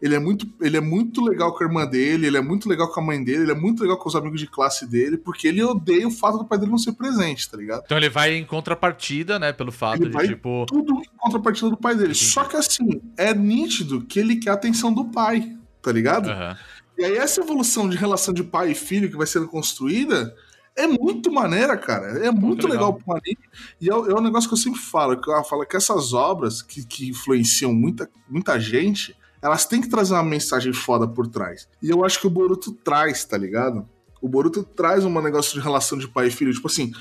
[0.00, 2.90] ele é muito, ele é muito legal com a irmã dele, ele é muito legal
[2.92, 5.48] com a mãe dele, ele é muito legal com os amigos de classe dele, porque
[5.48, 7.82] ele odeia o fato do pai dele não ser presente, tá ligado?
[7.84, 9.52] Então ele vai em contrapartida, né?
[9.52, 10.66] Pelo fato Ele de, vai tipo.
[10.66, 12.12] tudo em contrapartida do pai dele.
[12.12, 12.24] Entendi.
[12.24, 16.30] Só que assim, é nítido que ele quer a atenção do pai, tá ligado?
[16.30, 16.56] aham.
[16.96, 20.32] E aí essa evolução de relação de pai e filho que vai sendo construída
[20.76, 22.24] é muito maneira, cara.
[22.24, 23.00] É muito que legal legal.
[23.04, 23.38] pro anime.
[23.80, 26.62] E é, é um negócio que eu sempre falo, que eu falo que essas obras
[26.62, 31.68] que, que influenciam muita, muita gente, elas têm que trazer uma mensagem foda por trás.
[31.82, 33.86] E eu acho que o Boruto traz, tá ligado?
[34.22, 36.92] O Boruto traz um negócio de relação de pai e filho, tipo assim,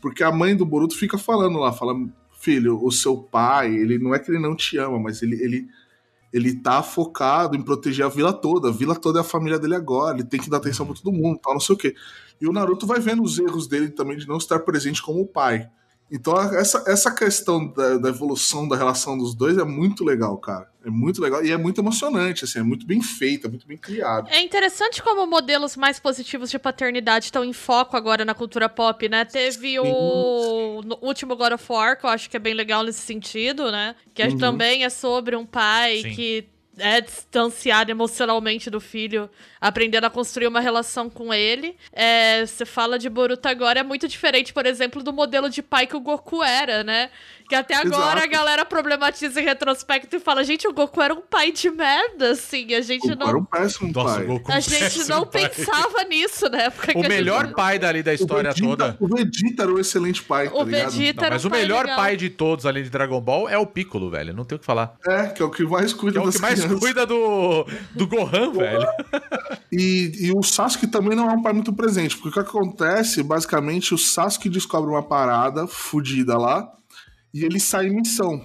[0.00, 1.94] porque a mãe do Boruto fica falando lá, fala,
[2.40, 5.68] filho, o seu pai, ele não é que ele não te ama, mas ele, ele,
[6.32, 8.70] ele tá focado em proteger a vila toda.
[8.70, 11.12] A vila toda é a família dele agora, ele tem que dar atenção pra todo
[11.12, 11.94] mundo, tal, não sei o quê.
[12.40, 15.70] E o Naruto vai vendo os erros dele também de não estar presente como pai.
[16.14, 20.70] Então, essa, essa questão da, da evolução da relação dos dois é muito legal, cara.
[20.84, 24.28] É muito legal e é muito emocionante, assim, é muito bem feita, muito bem criado.
[24.28, 29.08] É interessante como modelos mais positivos de paternidade estão em foco agora na cultura pop,
[29.08, 29.24] né?
[29.24, 33.00] Teve o no último God of War, que eu acho que é bem legal nesse
[33.00, 33.94] sentido, né?
[34.12, 34.36] Que Uhum.
[34.38, 36.10] também é sobre um pai Sim.
[36.14, 36.44] que
[36.78, 39.28] é distanciado emocionalmente do filho,
[39.60, 41.76] aprendendo a construir uma relação com ele.
[41.92, 45.86] É, você fala de Boruto agora, é muito diferente, por exemplo, do modelo de pai
[45.86, 47.10] que o Goku era, né?
[47.48, 48.24] Que até agora Exato.
[48.24, 52.30] a galera problematiza em retrospecto e fala, gente, o Goku era um pai de merda,
[52.30, 53.28] assim, a gente O não...
[53.28, 54.24] era um péssimo Nossa, pai.
[54.24, 55.48] o Goku A gente péssimo não pai.
[55.50, 58.68] pensava nisso na época que O a gente- melhor pai dali da história o Vegeta,
[58.68, 58.96] toda.
[58.98, 60.90] O Vegeta era um excelente pai, tá O ligado?
[60.92, 61.96] Vegeta Não, era mas um o melhor legal.
[61.98, 64.32] pai de todos ali de Dragon Ball é o Piccolo, velho.
[64.32, 64.94] Não tem o que falar.
[65.06, 66.71] É, que é o que mais cuida Que é o das que mais crianças.
[66.78, 68.86] Cuida do, do Gohan, velho.
[69.70, 73.22] E, e o Sasuke também não é um pai muito presente, porque o que acontece,
[73.22, 76.70] basicamente, o Sasuke descobre uma parada fodida lá
[77.32, 78.44] e ele sai em missão.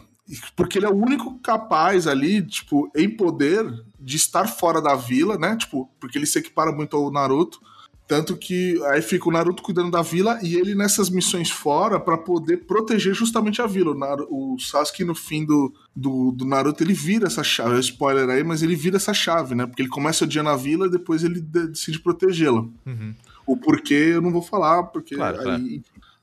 [0.56, 3.66] Porque ele é o único capaz ali, tipo, em poder
[4.00, 5.56] de estar fora da vila, né?
[5.56, 7.60] Tipo, porque ele se equipara muito ao Naruto.
[8.08, 12.18] Tanto que aí fica o Naruto cuidando da vila e ele nessas missões fora pra
[12.18, 13.92] poder proteger justamente a vila.
[13.92, 17.78] O, Naru- o Sasuke, no fim do, do, do Naruto, ele vira essa chave.
[17.82, 19.66] Spoiler aí, mas ele vira essa chave, né?
[19.66, 22.62] Porque ele começa odiando a vila e depois ele de- decide protegê-la.
[22.86, 23.14] Uhum.
[23.46, 25.64] O porquê eu não vou falar, porque Claro, aí claro.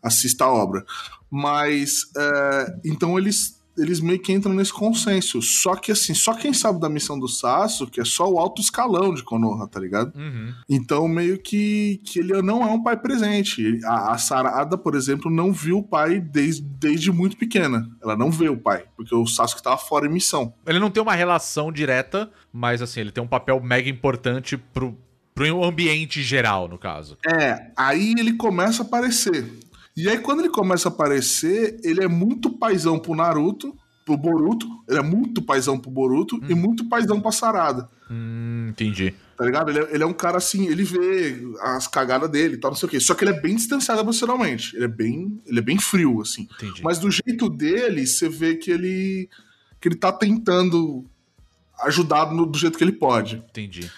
[0.03, 0.87] assista a obra.
[1.31, 5.43] Mas é, então eles, eles meio que entram nesse consenso.
[5.43, 9.15] Só que assim, só quem sabe da missão do Sasuke é só o alto escalão
[9.15, 10.13] de Konoha, tá ligado?
[10.17, 10.53] Uhum.
[10.69, 13.81] Então, meio que, que ele não é um pai presente.
[13.85, 17.89] A, a Sarada, por exemplo, não viu o pai desde, desde muito pequena.
[18.03, 20.55] Ela não vê o pai, porque o Sasuke tava fora em missão.
[20.67, 24.97] Ele não tem uma relação direta, mas assim, ele tem um papel mega importante pro,
[25.35, 27.19] pro ambiente geral, no caso.
[27.27, 29.45] É, aí ele começa a aparecer.
[29.97, 34.67] E aí, quando ele começa a aparecer, ele é muito paizão pro Naruto, pro Boruto.
[34.89, 37.89] Ele é muito paizão pro Boruto e muito paizão pra Sarada.
[38.11, 39.15] Hum, entendi.
[39.37, 39.71] Tá ligado?
[39.71, 42.77] Ele é, ele é um cara assim, ele vê as cagadas dele e tal, não
[42.79, 43.01] sei o quê.
[43.01, 44.75] Só que ele é bem distanciado emocionalmente.
[44.77, 46.49] Ele é bem, ele é bem frio, assim.
[46.57, 46.83] Entendi.
[46.83, 49.29] Mas do jeito dele, você vê que ele
[49.81, 51.05] que ele tá tentando
[51.83, 53.37] ajudar no- do jeito que ele pode.
[53.51, 53.91] Entendi.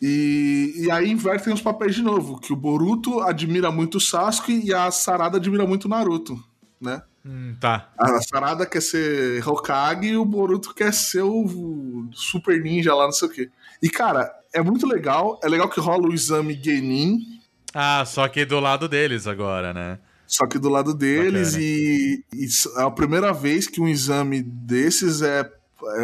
[0.00, 4.62] E, e aí invertem os papéis de novo, que o Boruto admira muito o Sasuke
[4.64, 6.38] e a Sarada admira muito o Naruto,
[6.80, 7.02] né?
[7.26, 7.90] Hum, tá.
[7.98, 13.12] A Sarada quer ser Hokage e o Boruto quer ser o super ninja lá, não
[13.12, 13.50] sei o quê.
[13.82, 15.38] E, cara, é muito legal.
[15.42, 17.18] É legal que rola o exame Genin,
[17.74, 19.98] Ah, só que do lado deles agora, né?
[20.26, 21.64] só que do lado deles, Bacana.
[21.64, 25.50] e, e é a primeira vez que um exame desses é, é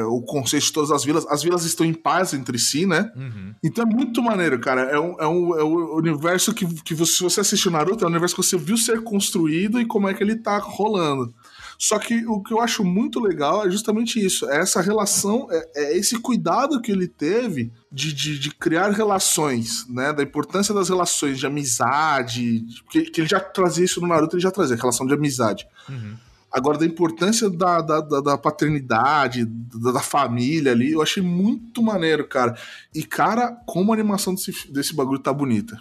[0.09, 1.27] o conceito de todas as vilas.
[1.29, 3.11] As vilas estão em paz entre si, né?
[3.17, 3.55] Uhum.
[3.63, 4.83] Então é muito maneiro, cara.
[4.83, 8.07] É um, é um, é um universo que, que você, se você assistiu Naruto, é
[8.07, 11.35] um universo que você viu ser construído e como é que ele tá rolando.
[11.77, 14.49] Só que o que eu acho muito legal é justamente isso.
[14.49, 19.85] É essa relação, é, é esse cuidado que ele teve de, de, de criar relações,
[19.89, 20.13] né?
[20.13, 22.61] Da importância das relações, de amizade.
[22.61, 25.15] de- Que, que ele já trazia isso no Naruto, ele já trazia, a relação de
[25.15, 25.67] amizade.
[25.89, 26.15] Uhum.
[26.55, 31.83] Agora, da importância da, da, da, da paternidade, da, da família ali, eu achei muito
[31.83, 32.57] maneiro, cara.
[32.95, 35.77] E, cara, como a animação desse, desse bagulho tá bonita.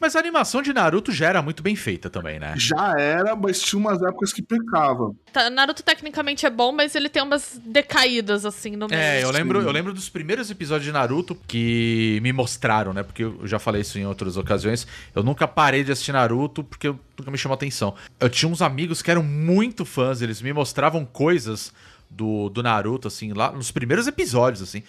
[0.00, 2.54] Mas a animação de Naruto já era muito bem feita também, né?
[2.56, 5.12] Já era, mas tinha umas épocas que pecava.
[5.32, 9.00] Tá, Naruto tecnicamente é bom, mas ele tem umas decaídas, assim, no meio.
[9.00, 13.02] É, eu lembro, eu lembro dos primeiros episódios de Naruto que me mostraram, né?
[13.02, 14.86] Porque eu já falei isso em outras ocasiões.
[15.14, 17.94] Eu nunca parei de assistir Naruto porque eu- nunca me chamou atenção.
[18.20, 21.72] Eu tinha uns amigos que eram muito fãs, eles me mostravam coisas
[22.10, 24.82] do, do Naruto, assim, lá nos primeiros episódios, assim.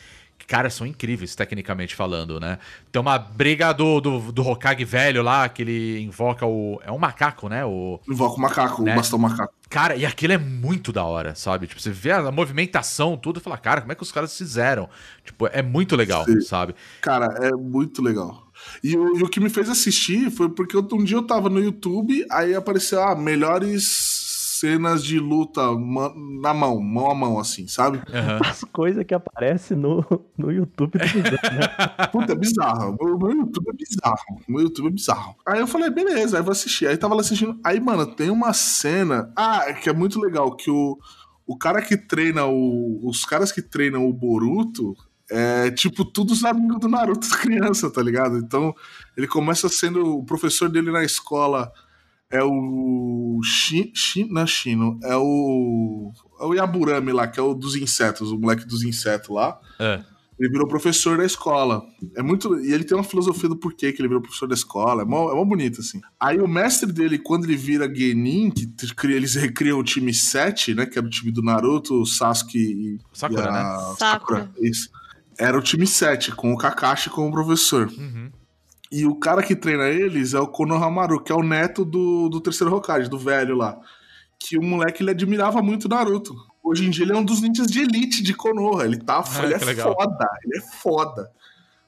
[0.49, 2.57] Cara, são incríveis, tecnicamente falando, né?
[2.91, 6.81] Tem uma briga do, do, do Hokage velho lá, que ele invoca o.
[6.83, 7.63] É um macaco, né?
[7.63, 7.99] O.
[8.09, 8.93] Invoca o macaco, Né?
[8.93, 9.53] o bastão macaco.
[9.69, 11.67] Cara, e aquilo é muito da hora, sabe?
[11.67, 14.89] Tipo, você vê a movimentação, tudo, e fala, cara, como é que os caras fizeram?
[15.23, 16.41] Tipo, é muito legal, Sim.
[16.41, 16.73] sabe?
[16.99, 18.47] Cara, é muito legal.
[18.83, 21.59] E o, e o que me fez assistir foi porque um dia eu tava no
[21.59, 24.28] YouTube, aí apareceu, ah, melhores
[24.59, 25.61] cenas de luta
[26.41, 28.01] na mão, mão a mão, assim, sabe?
[28.13, 28.39] Aham.
[28.43, 30.03] As coisas que aparecem no,
[30.37, 32.07] no YouTube do Bizarro, né?
[32.11, 32.97] Puta, é bizarro.
[32.99, 34.41] O meu YouTube é bizarro.
[34.47, 35.35] O meu YouTube é bizarro.
[35.47, 36.87] Aí eu falei, beleza, aí vou assistir.
[36.87, 37.59] Aí tava lá assistindo.
[37.63, 39.31] Aí, mano, tem uma cena.
[39.35, 40.97] Ah, que é muito legal, que o,
[41.47, 42.99] o cara que treina o.
[43.07, 44.95] Os caras que treinam o Boruto.
[45.31, 48.37] É tipo, todos os amigos do Naruto criança, tá ligado?
[48.37, 48.73] Então,
[49.15, 50.17] ele começa sendo.
[50.17, 51.71] O professor dele na escola
[52.31, 53.39] é o.
[53.43, 56.11] Shi, Shi, não é Shino, é o.
[56.39, 59.59] É o Yaburami lá, que é o dos insetos, o moleque dos insetos lá.
[59.79, 60.03] É.
[60.39, 61.83] Ele virou professor da escola.
[62.15, 62.57] É muito.
[62.61, 65.01] E ele tem uma filosofia do porquê que ele virou professor da escola.
[65.01, 65.99] É mó, é mó bonito, assim.
[66.17, 68.65] Aí o mestre dele, quando ele vira Genin, que
[68.95, 70.85] cria- eles recriam o time 7, né?
[70.85, 72.97] Que era o time do Naruto, Sasuke e.
[73.11, 73.95] Sakura, e a- né?
[73.97, 74.51] Sakura.
[74.61, 74.89] Isso.
[75.37, 77.87] Era o time 7, com o Kakashi como professor.
[77.97, 78.29] Uhum.
[78.91, 82.41] E o cara que treina eles é o Konohamaru, que é o neto do, do
[82.41, 83.79] terceiro Hokage, do velho lá.
[84.39, 86.33] Que o moleque ele admirava muito o Naruto.
[86.63, 88.85] Hoje em dia ele é um dos ninjas de elite de Konoha.
[88.85, 89.93] Ele tá Ah, ele é legal.
[89.95, 91.31] foda, ele é foda.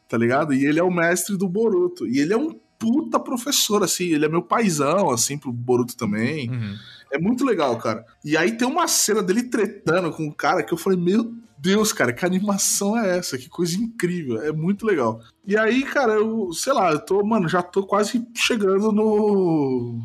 [0.07, 0.53] Tá ligado?
[0.53, 2.05] E ele é o mestre do Boruto.
[2.05, 4.05] E ele é um puta professor, assim.
[4.05, 6.49] Ele é meu paizão, assim, pro Boruto também.
[6.49, 6.75] Uhum.
[7.11, 8.05] É muito legal, cara.
[8.23, 11.93] E aí tem uma cena dele tretando com um cara que eu falei, meu Deus,
[11.93, 13.37] cara, que animação é essa?
[13.37, 14.41] Que coisa incrível.
[14.41, 15.21] É muito legal.
[15.45, 20.01] E aí, cara, eu, sei lá, eu tô, mano, já tô quase chegando no.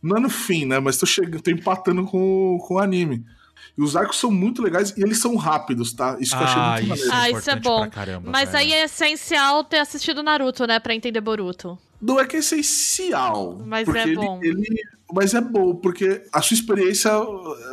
[0.00, 0.78] Não é no fim, né?
[0.78, 3.24] Mas tô chegando, tô empatando com, com o anime.
[3.76, 6.16] E os arcos são muito legais e eles são rápidos, tá?
[6.20, 7.12] Isso que eu achei Ah, muito isso maneiro.
[7.12, 7.90] Ah, isso é importante bom.
[7.90, 8.58] caramba, Mas velho.
[8.64, 10.78] aí é essencial ter assistido Naruto, né?
[10.78, 11.76] Pra entender Boruto.
[12.00, 13.60] Não é que é essencial.
[13.66, 14.40] Mas porque é ele- bom.
[14.42, 17.10] ele- mas é bom, porque a sua experiência,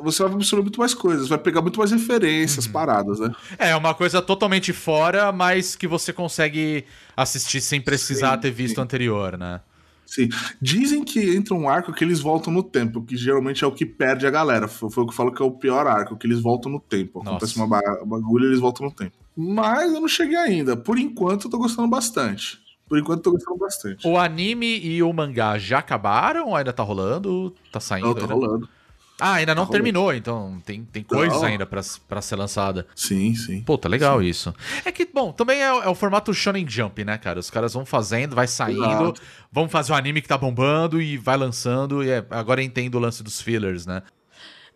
[0.04, 2.72] você vai absorver muito mais coisas, vai pegar muito mais referências, Uhum.
[2.72, 3.32] paradas, né?
[3.58, 8.76] É, uma coisa totalmente fora, mas que você consegue assistir sem precisar Sim, ter visto
[8.76, 8.82] sim.
[8.82, 9.62] anterior, né?
[10.06, 10.30] Sim.
[10.62, 13.86] Dizem que entra um arco que eles voltam no tempo, que geralmente é o que
[13.86, 14.66] perde a galera.
[14.68, 16.80] Foi, foi o que eu falo que é o pior arco, que eles voltam no
[16.80, 17.20] tempo.
[17.22, 17.70] Acontece Nossa.
[17.74, 19.12] uma ba- bagulho e eles voltam no tempo.
[19.36, 20.78] Mas eu não cheguei ainda.
[20.78, 22.58] Por enquanto eu tô gostando bastante.
[22.88, 24.08] Por enquanto tô gostando bastante.
[24.08, 27.54] O anime e o mangá já acabaram ou ainda tá rolando?
[27.72, 28.08] Tá saindo?
[28.08, 28.34] Não, tá ainda?
[28.34, 28.70] rolando.
[29.20, 29.84] Ah, ainda não Tá rolando.
[29.84, 31.48] terminou, então tem, tem coisas Não.
[31.48, 32.86] ainda pra, pra ser lançada.
[32.96, 33.62] Sim, sim.
[33.64, 34.54] Pô, tá legal isso.
[34.86, 37.40] É que, bom, também é, é o formato Shonen Jump, né, cara?
[37.40, 39.22] Os caras vão fazendo, vai saindo, Exato.
[39.52, 42.04] vão fazer o anime que tá bombando e vai lançando.
[42.04, 44.04] E é- agora eu entendo o lance dos fillers, né?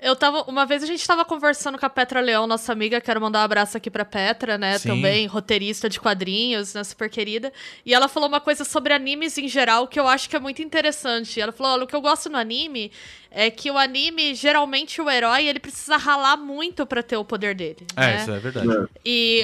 [0.01, 0.41] Eu tava.
[0.43, 2.99] Uma vez a gente tava conversando com a Petra Leão, nossa amiga.
[2.99, 4.79] Quero mandar um abraço aqui pra Petra, né?
[4.79, 4.89] Sim.
[4.89, 6.83] Também, roteirista de quadrinhos, né?
[6.83, 7.53] Super querida.
[7.85, 10.61] E ela falou uma coisa sobre animes em geral que eu acho que é muito
[10.61, 11.39] interessante.
[11.39, 12.91] Ela falou: olha, o que eu gosto no anime
[13.33, 17.55] é que o anime, geralmente, o herói, ele precisa ralar muito pra ter o poder
[17.55, 17.87] dele.
[17.95, 18.21] É, né?
[18.21, 18.89] isso é verdade.
[19.05, 19.43] E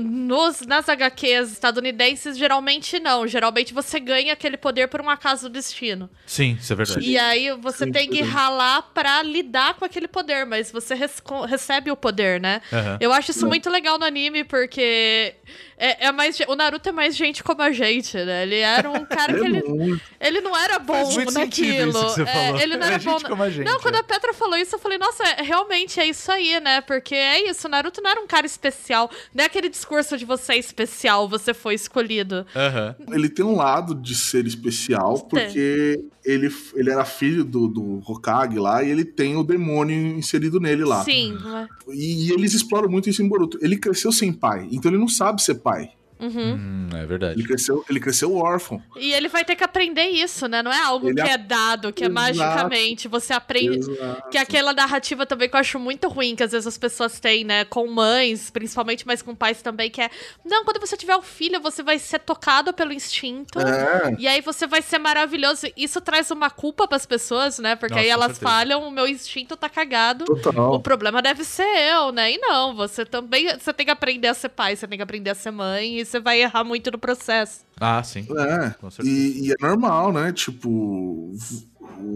[0.00, 3.28] nos, nas HQs estadunidenses, geralmente não.
[3.28, 6.10] Geralmente você ganha aquele poder por um acaso do destino.
[6.26, 7.08] Sim, isso é verdade.
[7.08, 11.90] E aí você Sim, tem que ralar pra lidar com aquele poder, mas você recebe
[11.90, 12.60] o poder, né?
[12.72, 12.98] Aham.
[13.00, 15.34] Eu acho isso muito legal no anime, porque
[15.78, 18.42] É, é mais, o Naruto é mais gente como a gente, né?
[18.42, 20.02] Ele era um cara que ele, muito.
[20.20, 21.90] ele não era bom Faz muito naquilo.
[21.90, 22.60] isso que você É, falou.
[22.60, 23.28] ele não É era gente bom.
[23.28, 23.98] como a gente, não, quando é.
[23.98, 26.80] a Petra falou isso, eu falei, nossa, é- realmente é isso aí, né?
[26.80, 29.08] Porque é isso, o Naruto não era um cara especial.
[29.32, 32.44] Não é aquele discurso de você é especial, você foi escolhido.
[32.56, 32.96] Aham.
[33.12, 38.58] Ele tem um lado de ser especial, porque ele, ele era filho do, do Hokage
[38.58, 41.04] lá e ele tem o demônio inserido nele lá.
[41.04, 41.38] Sim.
[41.42, 41.68] né?
[41.88, 43.58] E, e eles exploram muito isso em Boruto.
[43.62, 45.67] Ele cresceu sem pai, então ele não sabe ser pai.
[45.68, 45.97] pai.
[46.20, 46.54] Uhum.
[46.54, 47.38] Hum, é verdade.
[47.38, 48.82] Ele cresceu, ele cresceu órfão.
[48.96, 50.62] E ele vai ter que aprender isso, né?
[50.62, 52.14] Não é algo Ele que a- é dado, que é Exato.
[52.38, 53.08] magicamente.
[53.08, 53.78] Você aprende.
[53.90, 54.28] Exato.
[54.30, 57.20] Que é aquela narrativa também que eu acho muito ruim, que às vezes as pessoas
[57.20, 57.64] têm, né?
[57.64, 60.10] Com mães, principalmente, mas com pais também, que é.
[60.44, 63.60] Não, quando você tiver um filho, você vai ser tocado pelo instinto.
[63.60, 65.66] É, E aí você vai ser maravilhoso.
[65.76, 67.76] Isso traz uma culpa pras pessoas, né?
[67.76, 70.24] Porque Nossa, aí elas falham, o meu instinto tá cagado.
[70.28, 70.80] O total.
[70.80, 72.32] problema deve ser eu, né?
[72.32, 73.46] E não, você também.
[73.56, 76.04] Você tem que aprender a ser pai, você tem que aprender a ser mãe, e
[76.08, 77.60] você vai errar muito no processo.
[77.80, 78.26] Ah, sim.
[78.36, 79.16] É, Com certeza.
[79.16, 80.32] e, e é normal, né?
[80.32, 81.32] Tipo,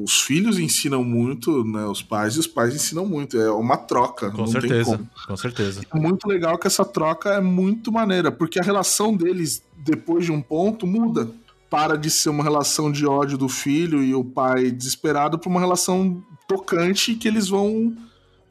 [0.05, 1.85] os filhos ensinam muito, né?
[1.87, 3.39] Os pais e os pais ensinam muito.
[3.39, 4.31] É uma troca.
[4.31, 4.85] Com não Tem certeza.
[4.85, 5.11] como.
[5.27, 5.83] Com certeza.
[5.93, 10.33] É muito legal que essa troca é muito maneira, porque a relação deles, depois de
[10.33, 11.29] um ponto, muda.
[11.71, 15.59] Para de ser uma relação de ódio do filho e o pai desesperado para uma
[15.59, 17.97] relação tocante que eles vão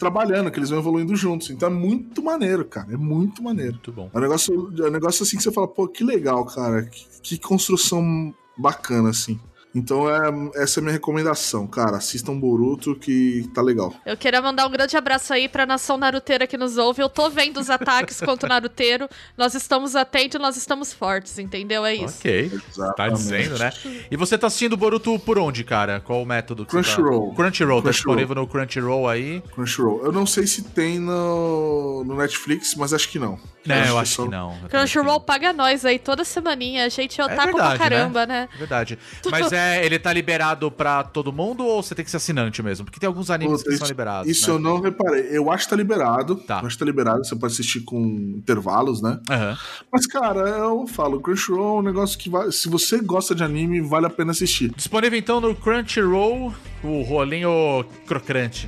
[0.02, 1.52] trabalhando, que eles vão evoluindo juntos.
[1.52, 2.92] Então é muito maneiro, cara.
[2.92, 3.74] É muito maneiro.
[3.74, 4.10] Muito bom.
[4.12, 6.82] É um negócio, é um negócio assim que você fala, pô, que legal, cara.
[6.88, 9.40] Que, que construção bacana, assim.
[9.74, 11.98] Então é, essa é a minha recomendação, cara.
[11.98, 13.94] Assistam Boruto que tá legal.
[14.06, 17.02] Eu queria mandar um grande abraço aí pra nação naruteira que nos ouve.
[17.02, 19.08] Eu tô vendo os ataques contra o naruteiro.
[19.38, 21.86] Nós estamos atentos, nós estamos fortes, entendeu?
[21.86, 22.20] É isso.
[22.20, 22.50] Ok.
[22.50, 23.18] Tá Exatamente.
[23.18, 23.72] dizendo, né?
[24.10, 26.00] E você tá assistindo Boruto por onde, cara?
[26.00, 26.96] Qual o método que você tá...
[26.96, 27.34] Crunchyroll.
[27.34, 27.82] Crunchyroll.
[27.82, 27.92] Tá Crunchyroll.
[27.92, 29.42] disponível no Crunchyroll aí?
[29.54, 30.04] Crunchyroll.
[30.04, 33.40] Eu não sei se tem no, no Netflix, mas acho que não.
[33.66, 34.58] Né, eu acho que não.
[34.64, 36.86] Eu Crunchyroll paga nós aí toda semaninha.
[36.86, 38.50] A gente é É otaku pra verdade, caramba, né?
[38.54, 38.98] É Verdade.
[39.30, 42.86] Mas é, ele tá liberado pra todo mundo ou você tem que ser assinante mesmo?
[42.86, 44.30] Porque tem alguns animes Puta, que são isso- liberados.
[44.32, 44.56] Isso né?
[44.56, 45.28] eu não reparei.
[45.32, 46.36] Eu acho que tá liberado.
[46.38, 46.60] Tá.
[46.62, 47.24] Eu acho que tá liberado.
[47.26, 48.00] Você pode assistir com
[48.38, 49.20] intervalos, né?
[49.30, 49.58] Aham.
[49.92, 52.52] Mas, cara, eu falo, Crunchyroll é um negócio que vai.
[52.52, 54.72] Se você gosta de anime, vale a pena assistir.
[54.76, 58.68] Disponível então no Crunchyroll, o rolinho crocante.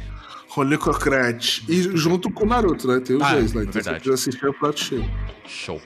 [0.55, 1.65] Rolê Crocrete.
[1.67, 2.99] E junto com o Naruto, né?
[2.99, 3.61] Tem os Ah, dois lá.
[3.61, 4.03] é Então verdade.
[4.03, 5.09] se você assistir, é o prato cheio.
[5.47, 5.81] Show.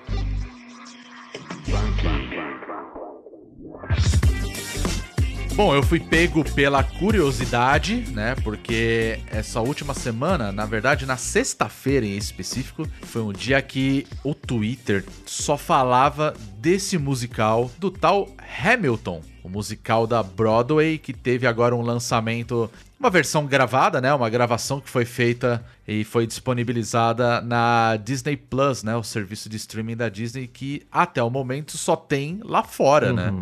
[5.58, 8.36] Bom, eu fui pego pela curiosidade, né?
[8.44, 14.36] Porque essa última semana, na verdade, na sexta-feira em específico, foi um dia que o
[14.36, 18.30] Twitter só falava desse musical do tal
[18.64, 24.14] Hamilton, o musical da Broadway que teve agora um lançamento, uma versão gravada, né?
[24.14, 28.96] Uma gravação que foi feita e foi disponibilizada na Disney Plus, né?
[28.96, 33.34] O serviço de streaming da Disney que até o momento só tem lá fora, né?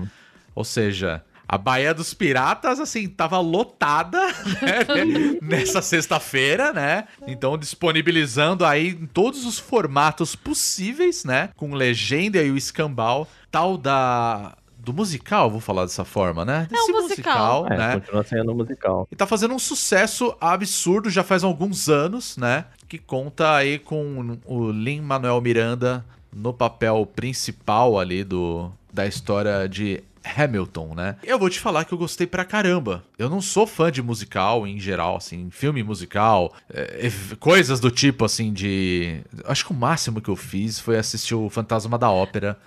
[0.56, 4.20] Ou seja, a Baía dos Piratas, assim, tava lotada
[4.62, 5.38] né?
[5.42, 7.06] nessa sexta-feira, né?
[7.28, 11.50] Então, disponibilizando aí em todos os formatos possíveis, né?
[11.56, 14.58] Com legenda e o escambau, tal da.
[14.78, 16.68] Do musical, vou falar dessa forma, né?
[16.70, 17.66] Desse um musical.
[17.66, 17.94] É, né?
[17.94, 19.08] continua sendo musical.
[19.12, 22.66] E tá fazendo um sucesso absurdo já faz alguns anos, né?
[22.88, 30.04] Que conta aí com o Lin-Manuel Miranda no papel principal ali do, da história de
[30.36, 31.16] Hamilton, né?
[31.24, 33.04] Eu vou te falar que eu gostei pra caramba.
[33.18, 37.92] Eu não sou fã de musical em geral, assim, filme musical, é, é, coisas do
[37.92, 39.22] tipo, assim, de...
[39.46, 42.58] Acho que o máximo que eu fiz foi assistir o Fantasma da Ópera,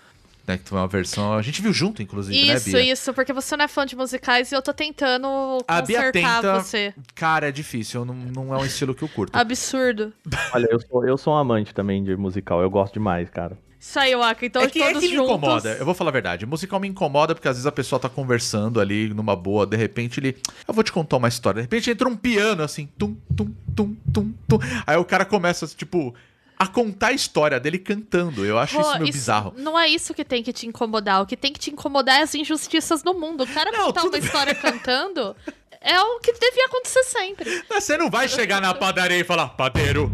[0.47, 0.57] né?
[0.59, 1.33] Que foi uma versão...
[1.35, 2.93] A gente viu junto, inclusive, né, Isso, Bia?
[2.93, 6.61] isso, porque você não é fã de musicais e eu tô tentando A Bia tenta-
[6.61, 6.95] você.
[7.15, 9.37] Cara, é difícil, não, não é um estilo que eu curto.
[9.37, 10.13] Absurdo.
[10.55, 12.63] Olha, eu sou, eu sou um amante também de musical.
[12.63, 13.59] Eu gosto demais, cara.
[13.81, 14.45] Isso aí, Waka.
[14.45, 15.31] Então, é que, é todos que me juntos.
[15.31, 15.77] incomoda.
[15.79, 16.45] Eu vou falar a verdade.
[16.47, 20.19] Musical me incomoda porque às vezes a pessoa tá conversando ali numa boa, de repente
[20.19, 20.37] ele.
[20.67, 21.61] Eu vou te contar uma história.
[21.61, 24.59] De repente entra um piano assim, tum, tum, tum, tum, tum.
[24.87, 26.13] Aí o cara começa, tipo,
[26.59, 28.45] a contar a história dele cantando.
[28.45, 29.55] Eu acho isso meio bizarro.
[29.57, 31.23] Não é isso que tem que te incomodar.
[31.23, 33.45] O que tem que te incomodar é as injustiças no mundo.
[33.45, 35.37] O cara Não, contar uma história cantando
[35.81, 37.63] é o que devia acontecer sempre.
[37.71, 40.11] Mas Você não vai chegar na padaria e falar, padeiro,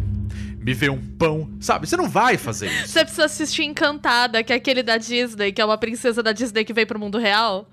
[0.64, 1.50] me vê um pão.
[1.60, 1.86] Sabe?
[1.86, 2.88] Você não vai fazer isso.
[2.88, 6.64] Você precisa assistir Encantada, que é aquele da Disney, que é uma princesa da Disney
[6.64, 7.68] que veio pro mundo real.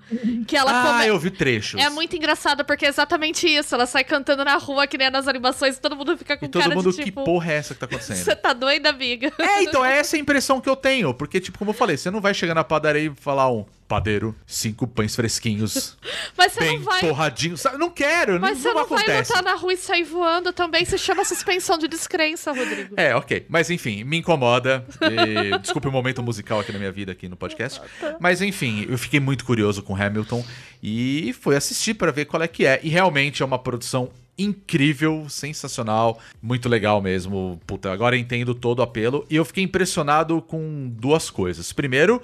[0.46, 1.80] Que ela Ah, come- eu vi trechos.
[1.80, 3.74] É muito engraçado, porque é exatamente isso.
[3.74, 6.48] Ela sai cantando na rua, que nem nas animações, e todo mundo fica com E
[6.48, 7.24] todo cara mundo, de que tipo...
[7.24, 8.16] porra é essa que tá acontecendo?
[8.16, 9.32] Você tá doida, amiga?
[9.38, 11.14] É, então, é essa a impressão que eu tenho.
[11.14, 14.34] Porque, tipo, como eu falei, você não vai chegar na padaria e falar um padeiro,
[14.46, 15.98] cinco pães fresquinhos,
[16.34, 17.00] Mas você bem não vai.
[17.00, 17.60] torradinhos.
[17.60, 17.76] Sabe?
[17.76, 20.82] Não quero, Mas não, você não não vai lutar na rua e sair voando também.
[20.86, 22.94] Se chama suspensão de descrença, Rodrigo.
[22.96, 23.44] É, ok.
[23.50, 24.82] Mas enfim, me incomoda.
[25.02, 27.82] E, desculpe o momento musical aqui na minha vida, aqui no podcast.
[28.18, 30.42] Mas enfim, eu fiquei muito curioso com Hamilton
[30.82, 32.80] e fui assistir pra ver qual é que é.
[32.82, 37.60] E realmente é uma produção incrível, sensacional, muito legal mesmo.
[37.66, 39.26] Puta, agora entendo todo o apelo.
[39.28, 41.74] E eu fiquei impressionado com duas coisas.
[41.74, 42.22] Primeiro,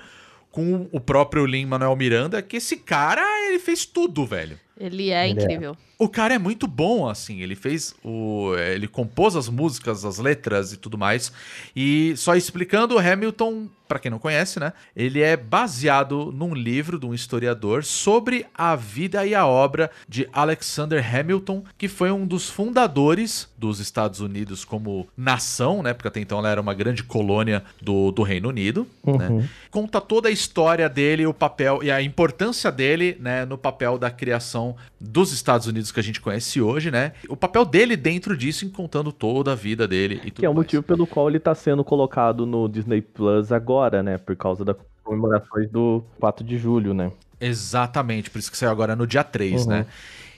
[0.59, 4.59] com o próprio Lin-Manuel Miranda, que esse cara, ele fez tudo, velho.
[4.77, 5.45] Ele é Ele é.
[5.45, 5.77] incrível.
[5.97, 7.41] O cara é muito bom, assim.
[7.43, 8.53] Ele fez o.
[8.57, 11.31] Ele compôs as músicas, as letras e tudo mais.
[11.77, 14.73] E só explicando, o Hamilton, pra quem não conhece, né?
[14.95, 20.29] Ele é baseado num livro de um historiador sobre a vida e a obra de
[20.33, 25.95] Alexander Hamilton, que foi um dos fundadores dos Estados Unidos como nação, né?
[25.95, 29.49] Porque até então ela era uma grande colônia do, do Reino Unido, né?
[29.71, 34.11] Conta toda a história dele, o papel e a importância dele, né, no papel da
[34.11, 37.13] criação dos Estados Unidos que a gente conhece hoje, né?
[37.29, 40.53] O papel dele dentro disso, contando toda a vida dele e tudo Que é o
[40.53, 40.65] mais.
[40.65, 44.19] motivo pelo qual ele tá sendo colocado no Disney Plus agora, né?
[44.19, 47.11] Por causa das comemorações do 4 de julho, né?
[47.41, 49.69] Exatamente, por isso que saiu agora no dia 3, Uhum.
[49.69, 49.87] né?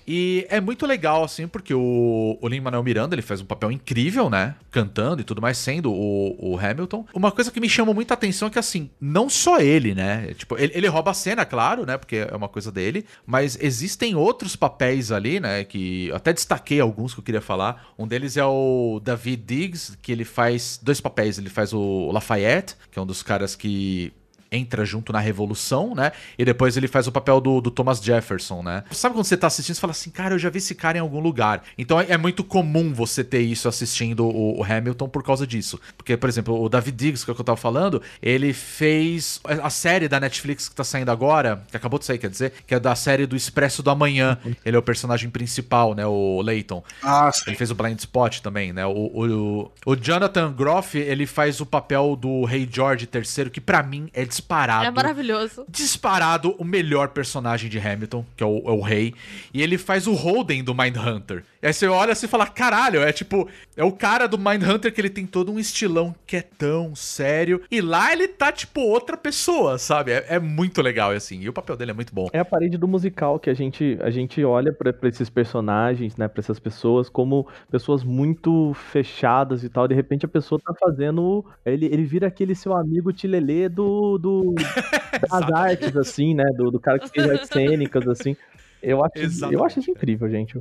[0.06, 4.28] E é muito legal, assim, porque o, o Lin-Manuel Miranda, ele faz um papel incrível,
[4.28, 4.54] né?
[4.70, 7.06] Cantando e tudo mais, sendo o, o Hamilton.
[7.14, 10.34] Uma coisa que me chama muita atenção é que, assim, não só ele, né?
[10.34, 11.96] Tipo, ele, ele rouba a cena, claro, né?
[11.96, 13.04] Porque é uma coisa dele.
[13.26, 15.64] Mas existem outros papéis ali, né?
[15.64, 17.92] Que até destaquei alguns que eu queria falar.
[17.98, 21.38] Um deles é o David Diggs, que ele faz dois papéis.
[21.38, 24.12] Ele faz o Lafayette, que é um dos caras que
[24.50, 26.12] entra junto na Revolução, né?
[26.38, 28.84] E depois ele faz o papel do, do Thomas Jefferson, né?
[28.90, 31.00] Sabe quando você tá assistindo e fala assim, cara, eu já vi esse cara em
[31.00, 31.62] algum lugar.
[31.78, 35.80] Então é, é muito comum você ter isso assistindo o, o Hamilton por causa disso.
[35.96, 39.40] Porque, por exemplo, o David Diggs, que é o que eu tava falando, ele fez
[39.44, 42.74] a série da Netflix que tá saindo agora, que acabou de sair, quer dizer, que
[42.74, 44.38] é da série do Expresso do Amanhã.
[44.64, 46.06] Ele é o personagem principal, né?
[46.06, 46.82] O Leighton.
[47.02, 47.44] Ah, sim.
[47.46, 48.86] Ele fez o Blind Spot também, né?
[48.86, 53.82] O, o, o Jonathan Groff, ele faz o papel do Rei George III, que pra
[53.82, 54.84] mim é disparado.
[54.84, 55.64] É maravilhoso.
[55.68, 59.14] Disparado o melhor personagem de Hamilton, que é o, é o rei.
[59.52, 61.44] E ele faz o Holden do Mindhunter.
[61.62, 64.92] E aí você olha assim e fala: caralho, é tipo, é o cara do Mindhunter
[64.92, 67.62] que ele tem todo um estilão quietão, sério.
[67.70, 70.12] E lá ele tá tipo outra pessoa, sabe?
[70.12, 71.40] É, é muito legal, assim.
[71.40, 72.28] E o papel dele é muito bom.
[72.32, 76.16] É a parede do musical que a gente, a gente olha pra pra esses personagens,
[76.16, 79.88] né, pra essas pessoas como pessoas muito fechadas e tal.
[79.88, 84.29] De repente a pessoa tá fazendo, ele, ele vira aquele seu amigo tilelê do, do
[85.30, 88.36] das artes assim, né, do, do cara que fez artes cênicas assim.
[88.82, 89.14] Eu acho,
[89.52, 90.58] eu acho isso incrível, gente.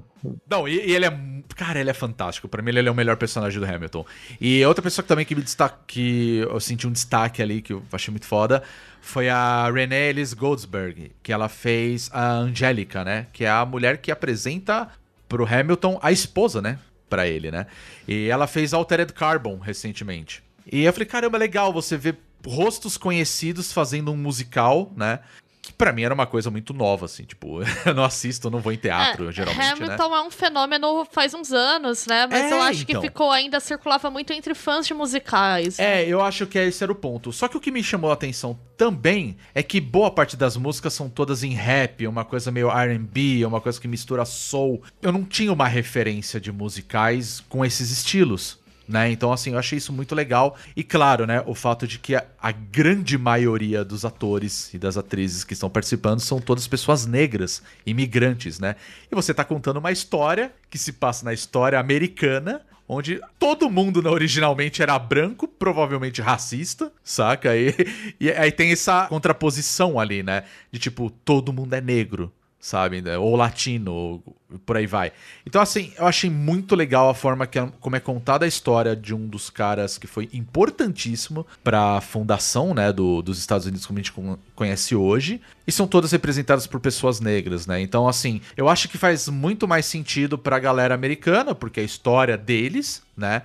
[0.49, 1.19] Não, e, e ele é.
[1.55, 2.49] Cara, ele é fantástico.
[2.49, 4.05] Pra mim, ele é o melhor personagem do Hamilton.
[4.41, 7.71] E outra pessoa que também que me destaca, que eu senti um destaque ali, que
[7.71, 8.61] eu achei muito foda,
[9.01, 13.27] foi a Renée Ellis Goldsberg, que ela fez a Angélica, né?
[13.31, 14.89] Que é a mulher que apresenta
[15.27, 16.77] pro Hamilton a esposa, né?
[17.09, 17.67] Pra ele, né?
[18.07, 20.43] E ela fez Altered Carbon recentemente.
[20.71, 25.19] E eu falei, caramba, legal você ver rostos conhecidos fazendo um musical, né?
[25.61, 28.71] Que pra mim era uma coisa muito nova, assim, tipo, eu não assisto, não vou
[28.71, 29.85] em teatro, É, geralmente, né?
[29.85, 32.27] Hamilton é um fenômeno faz uns anos, né?
[32.27, 33.01] Mas É, eu acho então.
[33.01, 35.77] que ficou ainda, circulava muito entre fãs de musicais.
[35.77, 37.31] É, eu acho que esse era o ponto.
[37.31, 40.93] Só que o que me chamou a atenção também é que boa parte das músicas
[40.93, 44.81] são todas em rap, uma coisa meio R&B, uma coisa que mistura soul.
[45.01, 48.57] Eu não tinha uma referência de musicais com esses estilos.
[48.89, 49.11] Né?
[49.11, 50.57] Então, assim, eu achei isso muito legal.
[50.75, 54.97] E claro, né, o fato de que a, a grande maioria dos atores e das
[54.97, 58.75] atrizes que estão participando são todas pessoas negras, imigrantes, né?
[59.11, 64.01] E você tá contando uma história que se passa na história americana, onde todo mundo
[64.01, 67.55] né, originalmente era branco, provavelmente racista, saca?
[67.55, 67.75] E,
[68.19, 70.45] e aí tem essa contraposição ali, né?
[70.71, 73.01] De tipo, todo mundo é negro, sabe?
[73.17, 74.23] Ou latino, ou
[74.65, 75.11] por aí vai.
[75.45, 79.13] Então, assim, eu achei muito legal a forma que, como é contada a história de
[79.13, 84.01] um dos caras que foi importantíssimo pra fundação, né, do, dos Estados Unidos como a
[84.01, 85.39] gente con- conhece hoje.
[85.67, 87.79] E são todas representadas por pessoas negras, né?
[87.79, 91.85] Então, assim, eu acho que faz muito mais sentido pra galera americana, porque é a
[91.85, 93.43] história deles, né?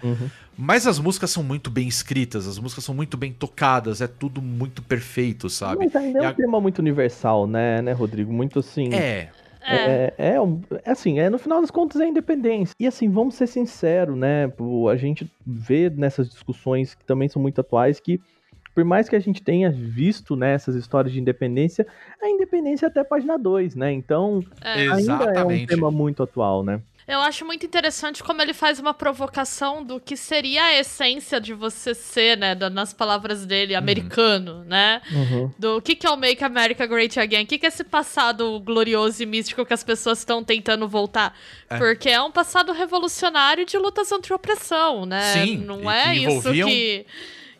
[0.56, 4.40] Mas as músicas são muito bem escritas, as músicas são muito bem tocadas, é tudo
[4.40, 5.78] muito perfeito, sabe?
[5.78, 8.32] Mas ainda é um a- tema muito universal, né, né, Rodrigo?
[8.32, 8.92] Muito assim.
[8.92, 9.28] É,
[9.66, 12.74] É, é, um- é assim, é, no final das contas é independência.
[12.78, 14.52] E assim, vamos ser sinceros, né?
[14.92, 18.20] A gente vê nessas discussões que também são muito atuais que,
[18.74, 21.86] por mais que a gente tenha visto né, essas histórias de independência,
[22.22, 23.90] a independência é até página 2, né?
[23.90, 24.44] Então,
[24.92, 26.82] ainda é um tema muito atual, né?
[27.06, 31.52] Eu acho muito interessante como ele faz uma provocação do que seria a essência de
[31.52, 32.54] você ser, né?
[32.70, 35.02] nas palavras dele, americano, né?
[35.12, 35.52] Uhum.
[35.58, 37.44] Do que, que é o Make America Great Again?
[37.44, 41.36] O que, que é esse passado glorioso e místico que as pessoas estão tentando voltar?
[41.78, 45.34] Porque é um passado revolucionário de lutas contra a opressão, né?
[45.34, 47.06] Sim, Não é isso que,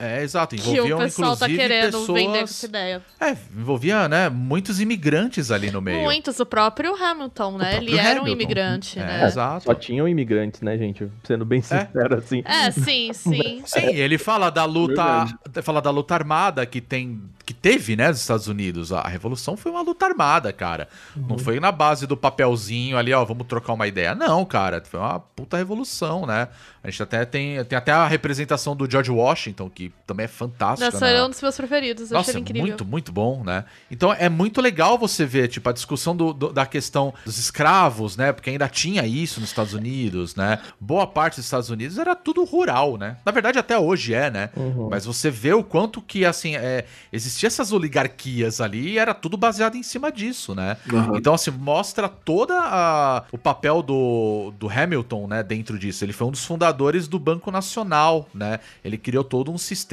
[0.04, 0.54] É, exato.
[0.56, 2.20] que Envolviam, o pessoal tá inclusive, querendo pessoas...
[2.20, 3.02] vender com essa ideia.
[3.20, 6.02] É, envolvia, né, muitos imigrantes ali no meio.
[6.02, 7.70] Muitos, o próprio Hamilton, né?
[7.70, 8.30] próprio Ele era um Hamilton.
[8.32, 9.26] imigrante, É, né?
[9.26, 9.64] exato.
[9.64, 11.08] Só tinham imigrantes, né, gente?
[11.24, 12.42] Sendo bem sincero, assim.
[12.44, 13.62] É, sim, sim.
[13.66, 15.26] Sim, ele fala da luta,
[15.62, 18.92] fala da luta armada que tem, que teve, né, nos Estados Unidos.
[18.92, 20.88] A revolução foi uma luta armada, cara.
[21.16, 24.14] Não foi na base do papelzinho ali, ó, vamos trocar uma ideia.
[24.14, 26.48] Não, cara, foi uma puta revolução, né?
[26.82, 30.90] A gente até tem, tem até a representação do George Washington, que também é fantástica.
[30.90, 31.16] Nossa, né?
[31.16, 32.10] é um dos meus preferidos.
[32.10, 32.66] Eu Nossa, achei ele incrível.
[32.68, 33.64] muito, muito bom, né?
[33.90, 38.14] Então é muito legal você ver, tipo, a discussão do- do- da questão dos escravos,
[38.16, 38.30] né?
[38.32, 40.58] Porque ainda tinha isso nos Estados Unidos, né?
[40.78, 43.16] Boa parte dos Estados Unidos era tudo rural, né?
[43.24, 44.50] Na verdade, até hoje é, né?
[44.90, 49.36] Mas você vê o quanto que, assim, é, existia essas oligarquias ali e era tudo
[49.38, 50.76] baseado em cima disso, né?
[50.92, 51.16] Aham.
[51.16, 56.04] Então, assim, mostra toda a- o papel do, do Hamilton, né, dentro disso.
[56.04, 58.60] Ele foi um dos fundadores do Banco Nacional, né?
[58.84, 59.83] Ele criou todo um sistema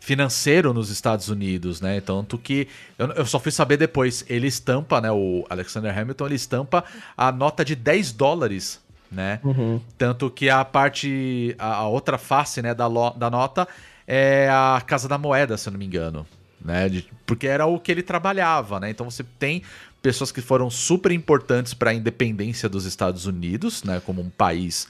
[0.00, 2.00] financeiro nos Estados Unidos, né?
[2.00, 4.24] Tanto que eu, eu só fui saber depois.
[4.28, 5.10] Ele estampa, né?
[5.10, 6.84] O Alexander Hamilton, ele estampa
[7.16, 9.40] a nota de 10 dólares, né?
[9.42, 9.80] Uhum.
[9.96, 13.66] Tanto que a parte, a, a outra face, né, da, lo- da nota
[14.06, 16.26] é a Casa da Moeda, se eu não me engano,
[16.62, 16.88] né?
[16.90, 18.90] De- porque era o que ele trabalhava, né?
[18.90, 19.62] Então você tem
[20.02, 24.86] pessoas que foram super importantes para a independência dos Estados Unidos, né, como um país,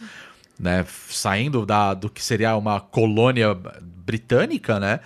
[0.59, 3.57] né, saindo da, do que seria uma colônia
[4.05, 5.01] britânica, né?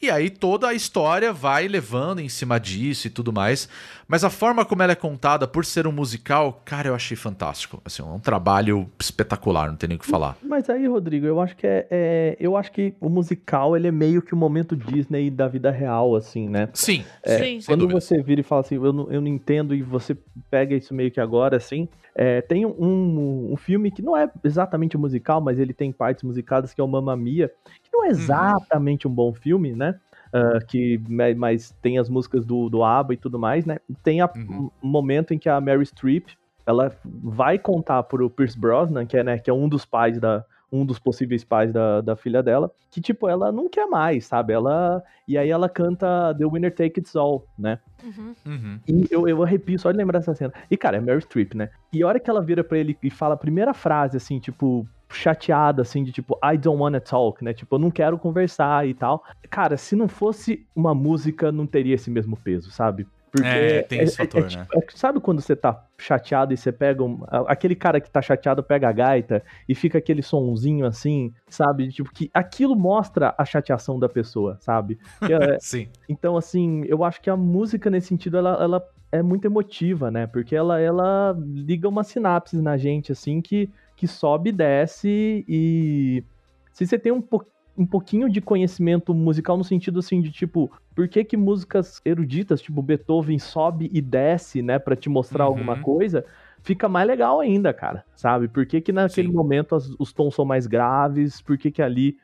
[0.00, 3.68] E aí toda a história vai levando em cima disso e tudo mais.
[4.06, 7.82] Mas a forma como ela é contada, por ser um musical, cara, eu achei fantástico.
[7.84, 10.36] Assim, é um trabalho espetacular, não tem nem o que falar.
[10.40, 13.90] Mas aí, Rodrigo, eu acho que é, é- eu acho que o musical ele é
[13.90, 16.68] meio que o momento Disney da vida real, assim, né?
[16.74, 17.38] Sim, Sim.
[17.38, 18.00] sem Quando dúvida.
[18.00, 20.16] você vira e fala assim, eu não, eu não entendo, e você
[20.48, 24.96] pega isso meio que agora, assim, é, tem um, um filme que não é exatamente
[24.96, 27.50] musical, mas ele tem partes musicadas, que é o Mamma Mia,
[27.98, 29.94] não é exatamente um bom filme, né?
[30.32, 33.78] Ah, que, ma- mas tem as músicas do, do ABBA e tudo mais, né?
[34.02, 34.70] Tem a- Uhum.
[34.82, 36.26] um momento em que a Mary Streep,
[36.66, 40.44] ela vai contar pro Pierce Brosnan, que é, né, que é um dos pais da
[40.70, 44.52] um dos possíveis pais da, da filha dela, que tipo, ela não quer mais, sabe?
[44.52, 47.78] Ela e aí ela canta The Winner Take It All, né?
[48.04, 48.34] Uhum.
[48.44, 48.78] Uhum.
[48.86, 50.52] E eu, eu arrepio só de lembrar essa cena.
[50.70, 51.70] E, cara, é Mary Streep, né?
[51.90, 54.86] E a hora que ela vira pra ele e fala a primeira frase, assim, tipo,
[55.10, 57.52] chateada, assim, de tipo, I don't wanna talk, né?
[57.52, 59.22] Tipo, eu não quero conversar e tal.
[59.50, 63.06] Cara, se não fosse uma música, não teria esse mesmo peso, sabe?
[63.30, 64.48] Porque É, tem esse fator, né?
[64.48, 68.10] tipo- é que sabe quando você tá chateado e você pega um, aquele cara que
[68.10, 71.88] tá chateado pega a gaita e fica aquele sonzinho assim, sabe?
[71.88, 74.98] Tipo que aquilo mostra a chateação da pessoa, sabe?
[75.22, 75.28] É-
[75.60, 75.88] Sim.
[76.08, 80.26] então, assim, eu acho que a música, nesse sentido, ela, ela é muito emotiva, né?
[80.26, 85.44] Porque ela, ela liga uma sinapse na gente, assim, que, que sobe e desce.
[85.48, 86.24] E
[86.72, 87.46] se você tem um, po-
[87.76, 92.60] um pouquinho de conhecimento musical no sentido, assim, de tipo, por que que músicas eruditas,
[92.60, 94.78] tipo Beethoven, sobe e desce, né?
[94.78, 95.50] Pra te mostrar Uhum.
[95.50, 96.24] alguma coisa,
[96.62, 98.48] fica mais legal ainda, cara, sabe?
[98.48, 99.34] Por que que naquele Sim.
[99.34, 101.40] momento as- os tons são mais graves?
[101.40, 102.16] Por que que ali...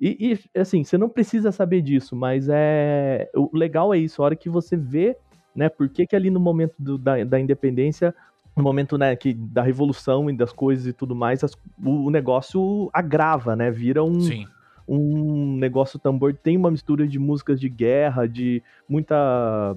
[0.00, 3.28] E, e, assim, você não precisa saber disso, mas é.
[3.36, 5.14] O legal é isso, a hora que você vê,
[5.54, 8.14] né, por que, que ali no momento do- da, da independência,
[8.56, 12.10] no momento, né, que, da revolução e das coisas e tudo mais, as- o, o
[12.10, 13.70] negócio agrava, né?
[13.70, 14.46] Vira um, Sim.
[14.88, 16.34] um negócio tambor.
[16.34, 19.76] Tem uma mistura de músicas de guerra, de muita.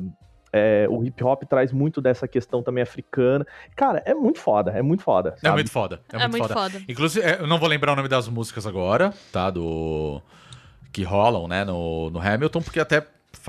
[0.52, 3.46] é, o hip hop traz muito dessa questão também africana.
[3.76, 5.34] Cara, é muito foda, é muito foda.
[5.38, 5.54] É sabe?
[5.56, 6.00] muito foda.
[6.12, 6.70] É, É muito, muito foda.
[6.72, 6.86] foda.
[6.88, 9.50] Inclusive, é, eu não vou lembrar o nome das músicas agora, tá?
[9.50, 10.22] Do.
[10.92, 11.64] Que rolam, né?
[11.66, 13.02] No, no Hamilton, porque até,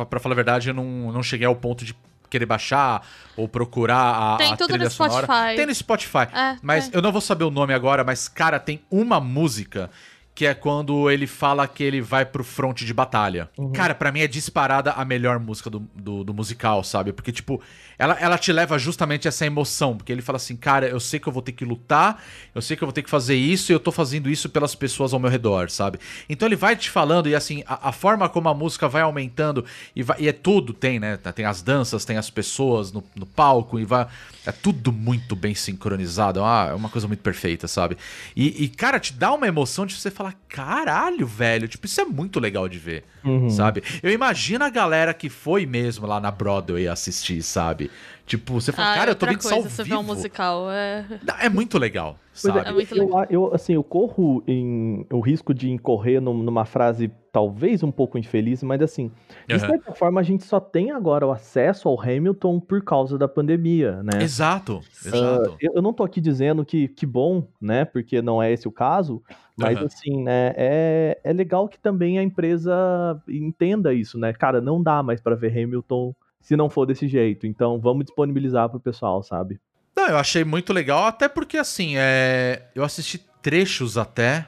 [0.08, 1.94] pra falar a verdade, eu não, não cheguei ao ponto de
[2.34, 3.06] querer baixar
[3.36, 5.26] ou procurar a, Tem a tudo no sonora.
[5.26, 5.56] Spotify.
[5.56, 6.28] Tem no Spotify.
[6.32, 6.96] É, Mas é.
[6.96, 9.88] eu não vou saber o nome agora, mas, cara, tem uma música
[10.34, 13.48] que é quando ele fala que ele vai pro fronte de batalha.
[13.72, 17.12] Cara, pra mim é disparada a melhor música do, do, do musical, sabe?
[17.12, 17.62] Porque, tipo,
[17.96, 19.96] ela, ela te leva justamente a essa emoção.
[19.96, 22.20] Porque ele fala assim, cara, eu sei que eu vou ter que lutar,
[22.52, 24.74] eu sei que eu vou ter que fazer isso e eu tô fazendo isso pelas
[24.74, 26.00] pessoas ao meu redor, sabe?
[26.28, 29.64] Então ele vai te falando e, assim, a, a forma como a música vai aumentando
[29.94, 31.16] e, vai- e é tudo, tem, né?
[31.16, 34.08] Tem as danças, tem as pessoas no, no palco e vai...
[34.46, 37.96] É tudo muito bem sincronizado, é uma, é uma coisa muito perfeita, sabe?
[38.36, 42.04] E, e, cara, te dá uma emoção de você falar, caralho, velho, tipo, isso é
[42.04, 43.04] muito legal de ver.
[43.24, 43.48] Uhum.
[43.48, 43.82] sabe?
[44.02, 47.90] Eu imagino a galera que foi mesmo lá na Broadway assistir, sabe?
[48.26, 50.00] Tipo, você fala, Ah, cara, eu tô vendo isso ao coisa, você vê vivo.
[50.00, 50.70] um musical.
[50.70, 51.04] É...
[51.40, 52.68] É muito legal, Pois sabe?
[52.68, 53.26] É muito eu, legal.
[53.30, 58.16] eu, assim, eu corro em o risco de incorrer num- numa frase talvez um pouco
[58.18, 59.10] infeliz, mas assim,
[59.48, 59.66] de Aham.
[59.68, 64.02] certa forma a gente só tem agora o acesso ao Hamilton por causa da pandemia,
[64.02, 64.22] né?
[64.22, 65.08] Exato, Sim.
[65.08, 65.56] exato.
[65.60, 67.84] Eu, eu não tô aqui dizendo que, que bom, né?
[67.84, 69.22] Porque não é esse o caso.
[69.56, 69.86] Mas Aham.
[69.86, 70.52] assim, né?
[70.56, 72.74] É, é legal que também a empresa
[73.28, 74.32] entenda isso, né?
[74.32, 77.46] Cara, não dá mais pra ver Hamilton se não for desse jeito.
[77.46, 79.60] Então vamos disponibilizar pro pessoal, sabe?
[79.96, 82.68] Não, eu achei muito legal, até porque assim, é...
[82.74, 84.46] eu assisti trechos até.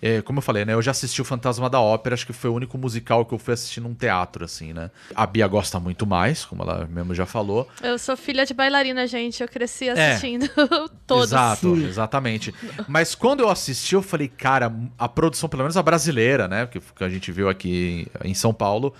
[0.00, 0.74] É, como eu falei, né?
[0.74, 3.38] Eu já assisti o Fantasma da Ópera, acho que foi o único musical que eu
[3.38, 4.90] fui assistir num teatro, assim, né?
[5.14, 7.68] A Bia gosta muito mais, como ela mesmo já falou.
[7.82, 9.42] Eu sou filha de bailarina, gente.
[9.42, 9.92] Eu cresci É.
[10.12, 10.48] assistindo
[11.06, 11.26] todos.
[11.26, 12.54] Exato, exatamente.
[12.86, 16.66] Mas quando eu assisti, eu falei, cara, a produção, pelo menos a brasileira, né?
[16.66, 18.94] Que, que a gente viu aqui em São Paulo.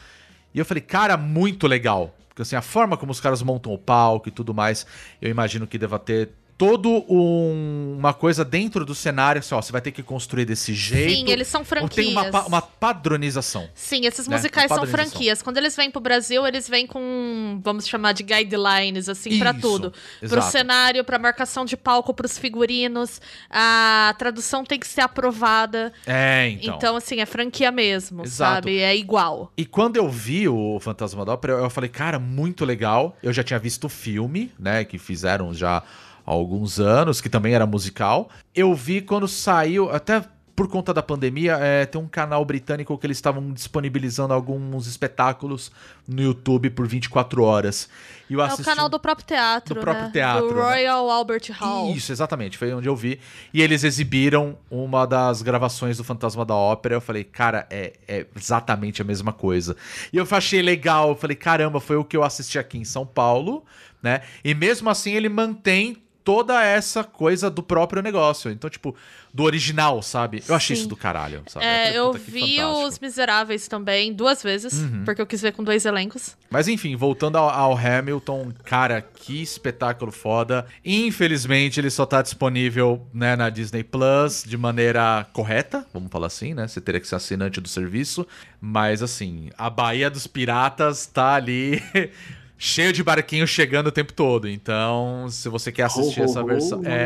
[0.54, 2.14] E eu falei, cara, muito legal.
[2.28, 4.86] Porque assim, a forma como os caras montam o palco e tudo mais,
[5.22, 9.70] eu imagino que deva ter todo um- uma coisa dentro do cenário, assim, ó, você
[9.70, 11.12] vai ter que construir desse jeito.
[11.14, 11.94] Sim, eles são franquias.
[11.94, 13.68] Tem uma, uma padronização.
[13.74, 14.36] Sim, esses né?
[14.36, 15.42] musicais Uma são franquias.
[15.42, 19.60] Quando eles vêm pro Brasil, eles vêm com, vamos chamar de guidelines, assim, pra Isso,
[19.60, 19.90] tudo.
[20.20, 20.50] Pro exato.
[20.50, 23.20] cenário, pra marcação de palco, pros figurinos.
[23.50, 25.92] A tradução tem que ser aprovada.
[26.06, 26.76] É, então.
[26.76, 28.54] Então, assim, é franquia mesmo, Exato.
[28.54, 28.78] sabe?
[28.78, 29.52] É igual.
[29.56, 33.16] E quando eu vi o Fantasma da Ópera, eu falei, cara, muito legal.
[33.22, 35.82] Eu já tinha visto o filme, né, que fizeram já
[36.26, 38.28] há alguns anos, que também era musical.
[38.54, 40.24] Eu vi quando saiu, até
[40.54, 45.70] por conta da pandemia, é, tem um canal britânico que eles estavam disponibilizando alguns espetáculos
[46.08, 47.90] no YouTube por 24 horas.
[48.30, 50.10] E eu É o assisti canal um- do próprio teatro, Do próprio né?
[50.12, 50.62] teatro, Do né?
[50.62, 51.92] Royal Albert Hall.
[51.94, 53.20] Isso, exatamente, foi onde eu vi.
[53.52, 56.94] E eles exibiram uma das gravações do Fantasma da Ópera.
[56.94, 59.76] Eu falei, cara, é, é exatamente a mesma coisa.
[60.10, 63.04] E eu achei legal, eu falei, caramba, foi o que eu assisti aqui em São
[63.04, 63.62] Paulo,
[64.02, 64.22] né?
[64.42, 68.50] E mesmo assim ele mantém toda essa coisa do próprio negócio.
[68.50, 68.96] Então, tipo,
[69.32, 70.42] do original, sabe?
[70.48, 70.80] Eu achei Sim.
[70.80, 71.64] isso do caralho, sabe?
[71.64, 72.66] É, eu puta, que vi fantástico.
[72.66, 72.84] Uhum.
[72.88, 74.74] Os Miseráveis também duas vezes,
[75.04, 76.36] porque eu quis ver com dois elencos.
[76.50, 80.66] Mas enfim, voltando ao, ao Hamilton, cara, que espetáculo foda.
[80.84, 86.54] Infelizmente, ele só tá disponível né, na Disney Plus de maneira correta, vamos falar assim,
[86.54, 86.66] né?
[86.66, 88.26] Você teria que ser assinante do serviço.
[88.60, 91.80] Mas assim, a Baía dos Piratas tá ali.
[92.58, 94.48] Cheio de barquinhos chegando o tempo todo.
[94.48, 96.80] Então, se você quer assistir ho, essa ho, versão.
[96.80, 97.04] de É...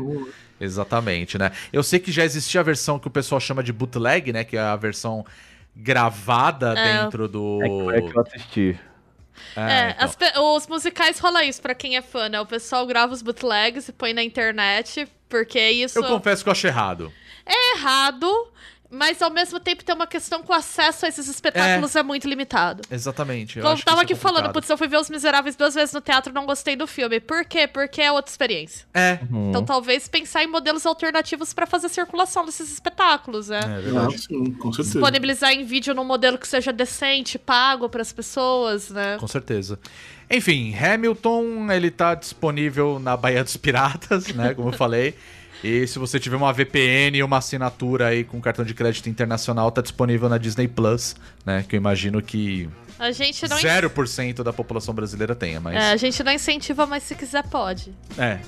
[0.00, 0.26] né?
[0.60, 1.52] Exatamente, né?
[1.72, 4.44] Eu sei que já existia a versão que o pessoal chama de bootleg, né?
[4.44, 5.24] Que é a versão
[5.74, 7.02] gravada É.
[7.02, 7.60] dentro do.
[7.92, 8.78] É que eu assisti.
[9.56, 10.04] É, então.
[10.04, 12.38] as pe- os musicais rola isso pra quem é fã, né?
[12.40, 16.52] O pessoal grava os bootlegs e põe na internet, porque isso Eu confesso que eu
[16.52, 17.10] achei errado.
[17.46, 18.26] é errado,
[18.90, 22.28] mas ao mesmo tempo tem uma questão que o acesso a esses espetáculos é, muito
[22.28, 22.82] limitado.
[22.90, 23.58] Exatamente.
[23.58, 24.52] Eu Como eu tava é aqui falando, complicado.
[24.54, 27.20] putz, eu fui ver Os Miseráveis duas vezes no teatro não gostei do filme.
[27.20, 27.66] Por quê?
[27.66, 28.86] Porque é outra experiência.
[28.92, 29.50] É, Uhum.
[29.50, 33.60] Então talvez pensar em modelos alternativos pra fazer circulação desses espetáculos, né?
[33.60, 34.18] é Ah, verdade.
[34.18, 34.98] sim, com certeza.
[34.98, 39.16] Disponibilizar em vídeo num modelo que seja decente, pago pras pessoas, né?
[39.18, 39.78] Com certeza.
[40.30, 44.54] Enfim, Hamilton, ele tá disponível na Baía dos Piratas, né?
[44.54, 45.14] Como eu falei.
[45.62, 49.70] E se você tiver uma VPN e uma assinatura aí com cartão de crédito internacional,
[49.70, 51.64] tá disponível na Disney Plus, né?
[51.68, 55.76] Que eu imagino que A gente não 0% da população brasileira tenha, mas.
[55.76, 57.92] É, a gente não incentiva, mas se quiser pode.
[58.18, 58.38] É.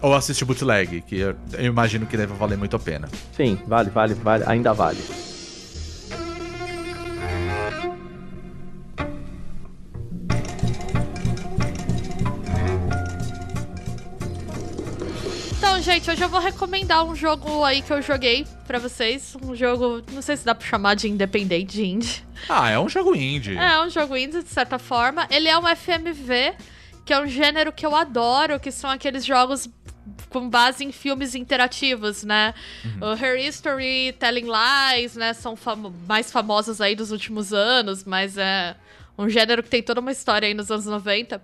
[0.00, 3.08] Ou assiste bootleg, que eu eu imagino que deve valer muito a pena.
[3.36, 4.98] Sim, vale, vale, vale, ainda vale.
[15.94, 19.36] Gente, hoje eu vou recomendar um jogo aí que eu joguei pra vocês.
[19.42, 22.24] Um jogo, não sei se dá pra chamar de independente, de indie.
[22.48, 23.56] Ah, é um jogo indie.
[23.56, 25.26] É, um jogo indie, de certa forma.
[25.30, 26.54] Ele é um FMV,
[27.04, 29.68] que é um gênero que eu adoro, que são aqueles jogos
[30.30, 32.54] com base em filmes interativos, né?
[33.00, 35.34] O Her History, Telling Lies, né?
[35.34, 38.74] São famo- mais famosos aí dos últimos anos, mas é
[39.16, 41.42] um gênero que tem toda uma história aí nos anos 90.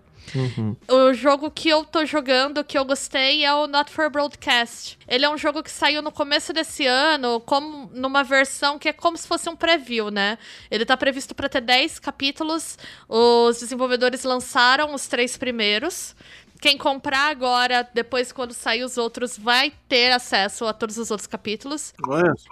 [0.88, 4.98] O jogo que eu tô jogando, que eu gostei, é o Not for Broadcast.
[5.08, 8.92] Ele é um jogo que saiu no começo desse ano, como numa versão que é
[8.92, 10.38] como se fosse um preview, né?
[10.70, 12.78] Ele tá previsto para ter 10 capítulos.
[13.08, 16.14] Os desenvolvedores lançaram os três primeiros.
[16.60, 21.26] Quem comprar agora, depois quando sair os outros, vai ter acesso a todos os outros
[21.26, 21.92] capítulos.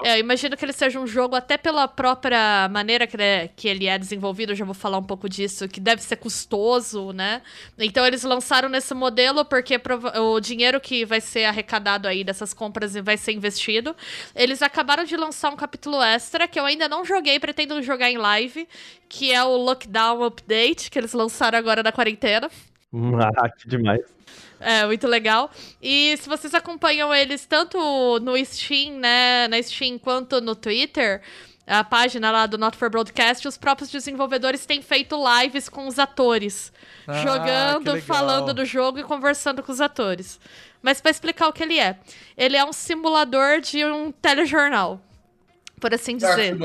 [0.05, 3.49] É, eu imagino que ele seja um jogo, até pela própria maneira que ele, é,
[3.49, 7.13] que ele é desenvolvido, eu já vou falar um pouco disso, que deve ser custoso,
[7.13, 7.43] né?
[7.79, 9.81] Então eles lançaram nesse modelo porque
[10.21, 13.95] o dinheiro que vai ser arrecadado aí dessas compras vai ser investido.
[14.35, 18.19] Eles acabaram de lançar um capítulo extra que eu ainda não joguei, pretendo jogar em
[18.19, 18.69] live,
[19.09, 22.51] que é o Lockdown Update, que eles lançaram agora na quarentena.
[23.37, 24.01] Ah, que demais.
[24.59, 25.51] É, muito legal.
[25.83, 27.79] E se vocês acompanham eles tanto
[28.21, 31.21] no Steam, né, na Steam, quanto no Twitter,
[31.67, 35.99] a página lá do Not for Broadcast, os próprios desenvolvedores têm feito lives com os
[35.99, 36.73] atores,
[37.07, 40.41] Ah, jogando, falando do jogo e conversando com os atores.
[40.81, 41.99] Mas pra explicar o que ele é,
[42.37, 45.01] ele é um simulador de um telejornal.
[45.81, 46.57] Por assim dizer.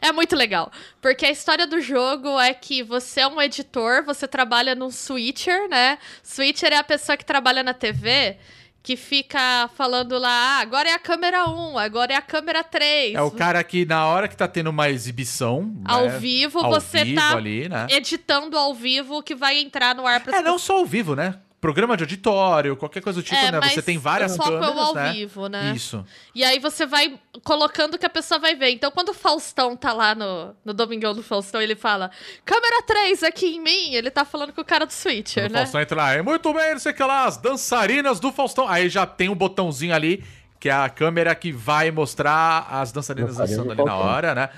[0.00, 0.70] É muito legal.
[1.00, 5.68] Porque a história do jogo é que você é um editor, você trabalha num switcher,
[5.68, 5.98] né?
[6.22, 8.36] Switcher é a pessoa que trabalha na TV
[8.82, 13.14] que fica falando lá, ah, agora é a câmera 1, agora é a câmera 3.
[13.14, 15.72] É o cara que na hora que tá tendo uma exibição.
[15.84, 17.86] Ao né, vivo, ao você vivo tá ali, né?
[17.90, 21.14] editando ao vivo o que vai entrar no ar pra É, não só ao vivo,
[21.14, 21.38] né?
[21.62, 23.60] Programa de auditório, qualquer coisa do tipo, É, né?
[23.60, 25.12] mas Você tem várias o foco é o câmeras, ao né?
[25.12, 25.72] vivo, né?
[25.76, 26.04] Isso.
[26.34, 28.70] E aí você vai colocando o que a pessoa vai ver.
[28.70, 32.10] Então, quando o Faustão tá lá no, no Domingão do Faustão, ele fala:
[32.44, 35.54] câmera 3 aqui em mim, ele tá falando com o cara do Switcher, Quando o
[35.54, 35.60] né?
[35.60, 38.66] Faustão entra lá, é muito bem, não sei o que lá, as dançarinas do Faustão.
[38.66, 40.24] Aí já tem um botãozinho ali,
[40.58, 44.34] que é a câmera que vai mostrar as dançarinas Dançarina dançando do ali na hora,
[44.34, 44.48] né?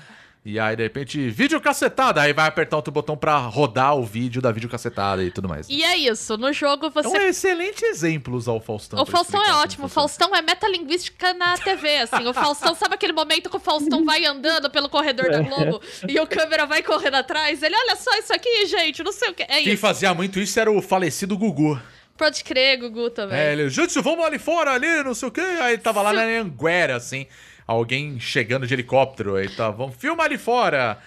[0.45, 2.21] E aí, de repente, vídeo cacetada.
[2.21, 5.67] Aí vai apertar outro botão pra rodar o vídeo da vídeo cacetada e tudo mais.
[5.67, 9.01] E é isso, no jogo É você um excelente exemplo usar o Faustão.
[9.01, 9.87] O Faustão é ótimo.
[9.87, 9.89] O.
[9.89, 12.27] Faustão é metalinguística na TV, assim.
[12.27, 16.19] O Faustão, sabe aquele momento que o Faustão vai andando pelo corredor da Globo e
[16.19, 17.63] o câmera vai correndo atrás?
[17.63, 19.41] Ele, olha só isso aqui, gente, não sei o que.
[19.43, 19.81] É Quem isso.
[19.81, 21.81] fazia muito isso era o falecido Gugu.
[22.15, 23.37] Pode crer, Gugu também.
[23.37, 25.41] É, ele, gente, vamos ali fora, ali, não sei o quê.
[25.41, 27.25] Aí ele tava lá na Anguera, assim,
[27.67, 29.35] alguém chegando de helicóptero.
[29.35, 30.97] Aí tá, vamos, filma ali fora.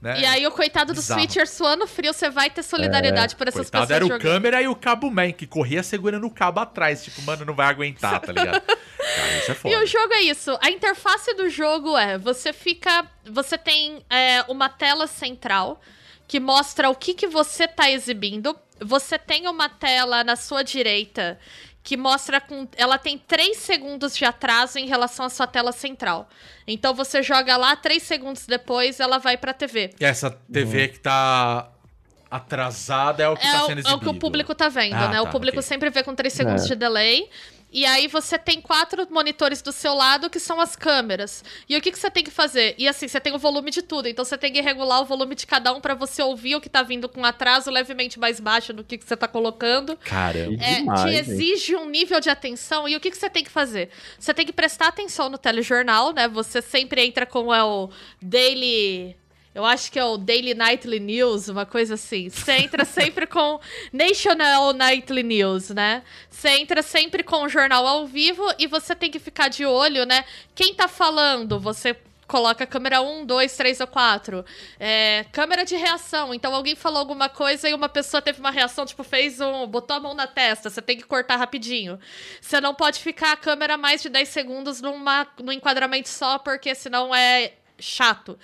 [0.00, 0.20] Né?
[0.20, 1.20] E aí o coitado do Bizarro.
[1.20, 4.22] Switcher suando frio, você vai ter solidariedade por essas Coitado, pessoas era o jogando.
[4.22, 7.02] câmera e o cabo man, que corria segurando o cabo atrás.
[7.02, 8.60] Tipo, mano, não vai aguentar, tá ligado?
[8.62, 9.78] Cara, isso é E foda.
[9.80, 10.56] o jogo é isso.
[10.62, 13.06] A interface do jogo é: você fica.
[13.24, 15.80] Você tem é, uma tela central
[16.28, 18.56] que mostra o que, que você tá exibindo.
[18.80, 21.36] Você tem uma tela na sua direita
[21.88, 22.68] que mostra com.
[22.76, 26.28] Ela tem 3 segundos de atraso em relação à sua tela central.
[26.66, 29.94] Então você joga lá, 3 segundos depois ela vai pra TV.
[29.98, 31.66] E essa TV que tá
[32.30, 33.96] atrasada é o que É tá o, sendo é exibido.
[33.96, 35.18] o que o público tá vendo, Ah, né?
[35.18, 35.66] o tá, público ok.
[35.66, 36.68] sempre vê com 3 segundos É.
[36.68, 37.26] de delay.
[37.70, 41.44] E aí você tem quatro monitores do seu lado que são as câmeras.
[41.68, 42.74] E o que, que você tem que fazer?
[42.78, 44.08] E assim, você tem o volume de tudo.
[44.08, 46.68] Então você tem que regular o volume de cada um pra você ouvir o que
[46.68, 49.96] tá vindo com atraso levemente mais baixo do que, que você tá colocando.
[49.98, 50.62] Caramba.
[50.62, 51.16] É, Demais, te hein?
[51.16, 52.88] exige um nível de atenção.
[52.88, 53.90] E o que, que você tem que fazer?
[54.18, 56.26] Você tem que prestar atenção no telejornal, né?
[56.28, 57.90] Você sempre entra com é, o
[58.22, 59.16] Daily.
[59.58, 62.28] Eu acho que é o Daily Nightly News, uma coisa assim.
[62.28, 63.58] Você entra sempre com
[63.92, 66.04] National Nightly News, né?
[66.30, 70.06] Você entra sempre com o jornal ao vivo e você tem que ficar de olho,
[70.06, 70.24] né?
[70.54, 71.96] Quem tá falando, você
[72.28, 74.44] coloca a câmera 1, 2, 3 ou 4.
[74.78, 76.32] É, câmera de reação.
[76.32, 79.66] Então alguém falou alguma coisa e uma pessoa teve uma reação, tipo, fez um.
[79.66, 80.70] botou a mão na testa.
[80.70, 81.98] Você tem que cortar rapidinho.
[82.40, 86.76] Você não pode ficar a câmera mais de 10 segundos numa, num enquadramento só, porque
[86.76, 88.38] senão é chato.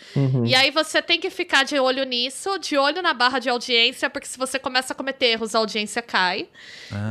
[0.45, 4.09] E aí você tem que ficar de olho nisso, de olho na barra de audiência,
[4.09, 6.49] porque se você começa a cometer erros, a audiência cai.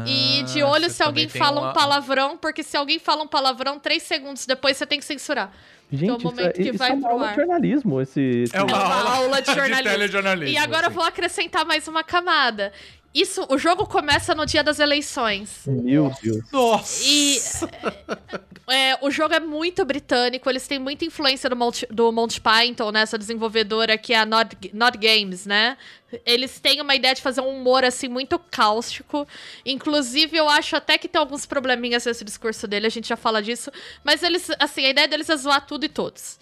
[0.07, 3.27] e de Ah, olho se alguém fala uma- um palavrão, porque se alguém fala um
[3.27, 5.51] palavrão, três segundos depois você tem que censurar.
[5.91, 7.29] Gente, Então, o isso, é, que isso vai é uma aula ar.
[7.31, 8.19] de jornalismo, esse...
[8.21, 9.83] esse- É uma, É uma aula, aula de jornalismo.
[9.91, 10.95] telejornalismo, E agora eu assim.
[10.95, 12.71] vou acrescentar mais uma camada.
[13.13, 15.61] Isso, o jogo começa no dia das eleições.
[15.67, 16.51] Meu Deus.
[16.51, 17.03] Nossa!
[17.05, 17.37] E
[18.67, 22.91] é, o jogo é muito britânico, eles têm muita influência do Monty, do Monty Python,
[22.91, 23.01] né?
[23.01, 25.77] Essa desenvolvedora que é a Not, Not Games, né?
[26.25, 29.27] Eles têm uma ideia de fazer um humor, assim, muito cáustico.
[29.65, 33.41] Inclusive, eu acho até que tem alguns probleminhas nesse discurso dele, a gente já fala
[33.41, 33.71] disso.
[34.03, 36.39] Mas eles, assim, a ideia deles é zoar tudo e todos.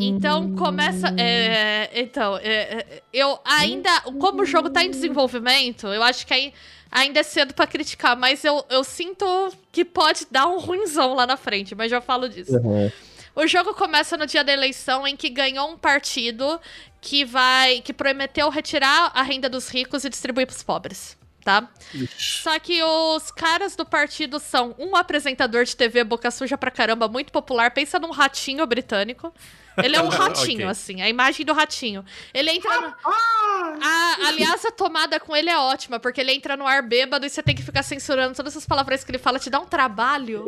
[0.00, 1.14] Então, começa...
[1.18, 4.00] é, então, é, é, eu ainda...
[4.18, 6.52] Como o jogo tá em desenvolvimento, eu acho que aí...
[6.92, 9.24] Ainda é cedo pra criticar, mas eu, eu sinto
[9.70, 12.56] que pode dar um ruinzão lá na frente, mas já falo disso.
[12.56, 12.90] Uhum.
[13.42, 16.60] O jogo começa no dia da eleição em que ganhou um partido
[17.00, 21.16] que vai que prometeu retirar a renda dos ricos e distribuir pros pobres.
[21.44, 21.68] tá?
[22.18, 27.08] Só que os caras do partido são um apresentador de TV boca suja pra caramba,
[27.08, 27.70] muito popular.
[27.70, 29.32] Pensa num ratinho britânico.
[29.82, 30.66] Ele é um ratinho, Ok.
[30.66, 32.04] assim, a imagem do ratinho.
[32.34, 32.94] Ele entra no...
[33.82, 37.30] A- aliás, a tomada com ele é ótima, porque ele entra no ar bêbado e
[37.30, 40.44] você tem que ficar censurando todas essas palavras que ele fala, te dá um trabalho.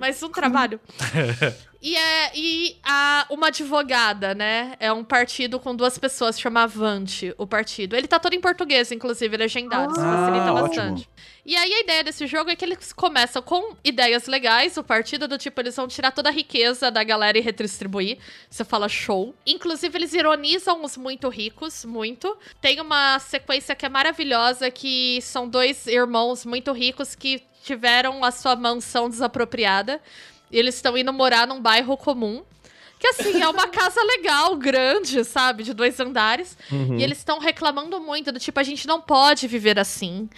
[0.00, 0.80] Mas um trabalho.
[1.80, 4.74] E, é, e a, uma advogada, né?
[4.80, 7.94] É um partido com duas pessoas, chama Avante, o partido.
[7.94, 10.66] Ele tá todo em português, inclusive, legendado, isso facilita ótimo.
[10.66, 11.08] bastante.
[11.46, 15.28] E aí a ideia desse jogo é que eles começam com ideias legais, o partido
[15.28, 18.18] do tipo, eles vão tirar toda a riqueza da galera e redistribuir.
[18.50, 19.32] Você fala show.
[19.46, 22.36] Inclusive, eles ironizam os muito ricos, muito.
[22.60, 28.30] Tem uma sequência que é maravilhosa, que são dois irmãos muito ricos que tiveram a
[28.30, 30.00] sua mansão desapropriada.
[30.50, 32.42] E eles estão indo morar num bairro comum.
[32.98, 35.62] Que assim, é uma casa legal, grande, sabe?
[35.62, 36.56] De dois andares.
[36.98, 40.28] E eles estão reclamando muito, do tipo, a gente não pode viver assim.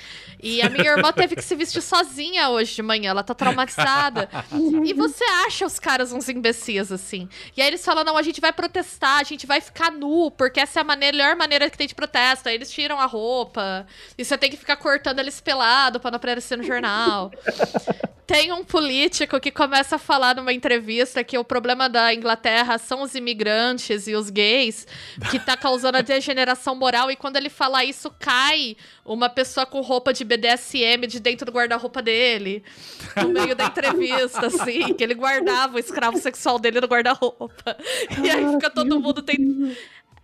[0.42, 4.28] E a minha irmã teve que se vestir sozinha hoje de manhã, ela tá traumatizada.
[4.84, 7.28] e você acha os caras uns imbecis, assim.
[7.56, 10.60] E aí eles falam: não, a gente vai protestar, a gente vai ficar nu, porque
[10.60, 12.48] essa é a maneira- melhor maneira que tem de protesto.
[12.48, 13.86] Aí eles tiram a roupa,
[14.16, 17.30] e você tem que ficar cortando eles pelado pra não aparecer no jornal.
[18.26, 23.02] Tem um político que começa a falar numa entrevista que o problema da Inglaterra são
[23.02, 24.86] os imigrantes e os gays,
[25.30, 29.80] que tá causando a degeneração moral, e quando ele fala isso, cai uma pessoa com
[29.80, 32.62] roupa de BDSM de dentro do guarda-roupa dele,
[33.16, 37.76] no meio da entrevista, assim, que ele guardava o escravo sexual dele no guarda-roupa.
[38.22, 39.76] E aí fica todo mundo tentando.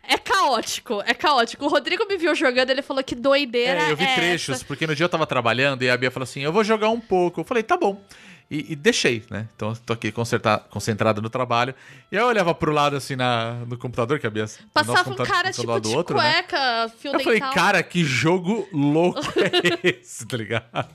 [0.09, 1.65] É caótico, é caótico.
[1.65, 4.65] O Rodrigo me viu jogando, ele falou que doideira É, eu vi é trechos, essa?
[4.65, 7.01] porque no dia eu tava trabalhando e a Bia falou assim: eu vou jogar um
[7.01, 7.41] pouco.
[7.41, 8.01] Eu falei, tá bom.
[8.49, 9.49] E, e deixei, né?
[9.57, 11.75] Então tô aqui concentrado no trabalho.
[12.13, 14.45] E aí eu olhava pro lado assim na, no computador, que a Bia.
[14.45, 16.43] o nosso Passava um cara tipo do de outro, né?
[16.43, 17.55] cueca, fio Eu falei, dental.
[17.55, 19.21] cara, que jogo louco
[19.83, 20.89] é esse, tá ligado?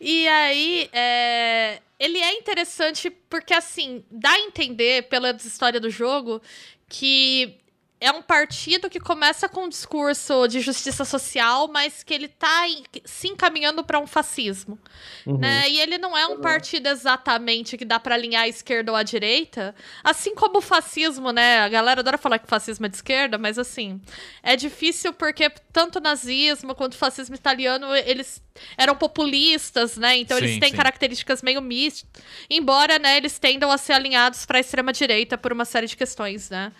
[0.00, 6.40] E aí, é, ele é interessante porque, assim, dá a entender, pela história do jogo,
[6.88, 7.58] que
[8.00, 12.68] é um partido que começa com um discurso de justiça social, mas que ele tá
[12.68, 14.78] em- se encaminhando para um fascismo.
[15.26, 15.68] Né?
[15.70, 19.02] E ele não é um partido exatamente que dá para alinhar à esquerda ou à
[19.02, 19.74] direita,
[20.04, 21.58] assim como o fascismo, né?
[21.60, 24.00] A galera adora falar que o fascismo é de esquerda, mas assim,
[24.42, 28.40] é difícil porque tanto o nazismo quanto o fascismo italiano, eles
[28.76, 30.16] eram populistas, né?
[30.18, 30.76] Então eles Sim, têm sim.
[30.76, 32.08] características meio mistas,
[32.48, 35.96] embora, né, eles tendam a ser alinhados para a extrema direita por uma série de
[35.96, 36.72] questões, né?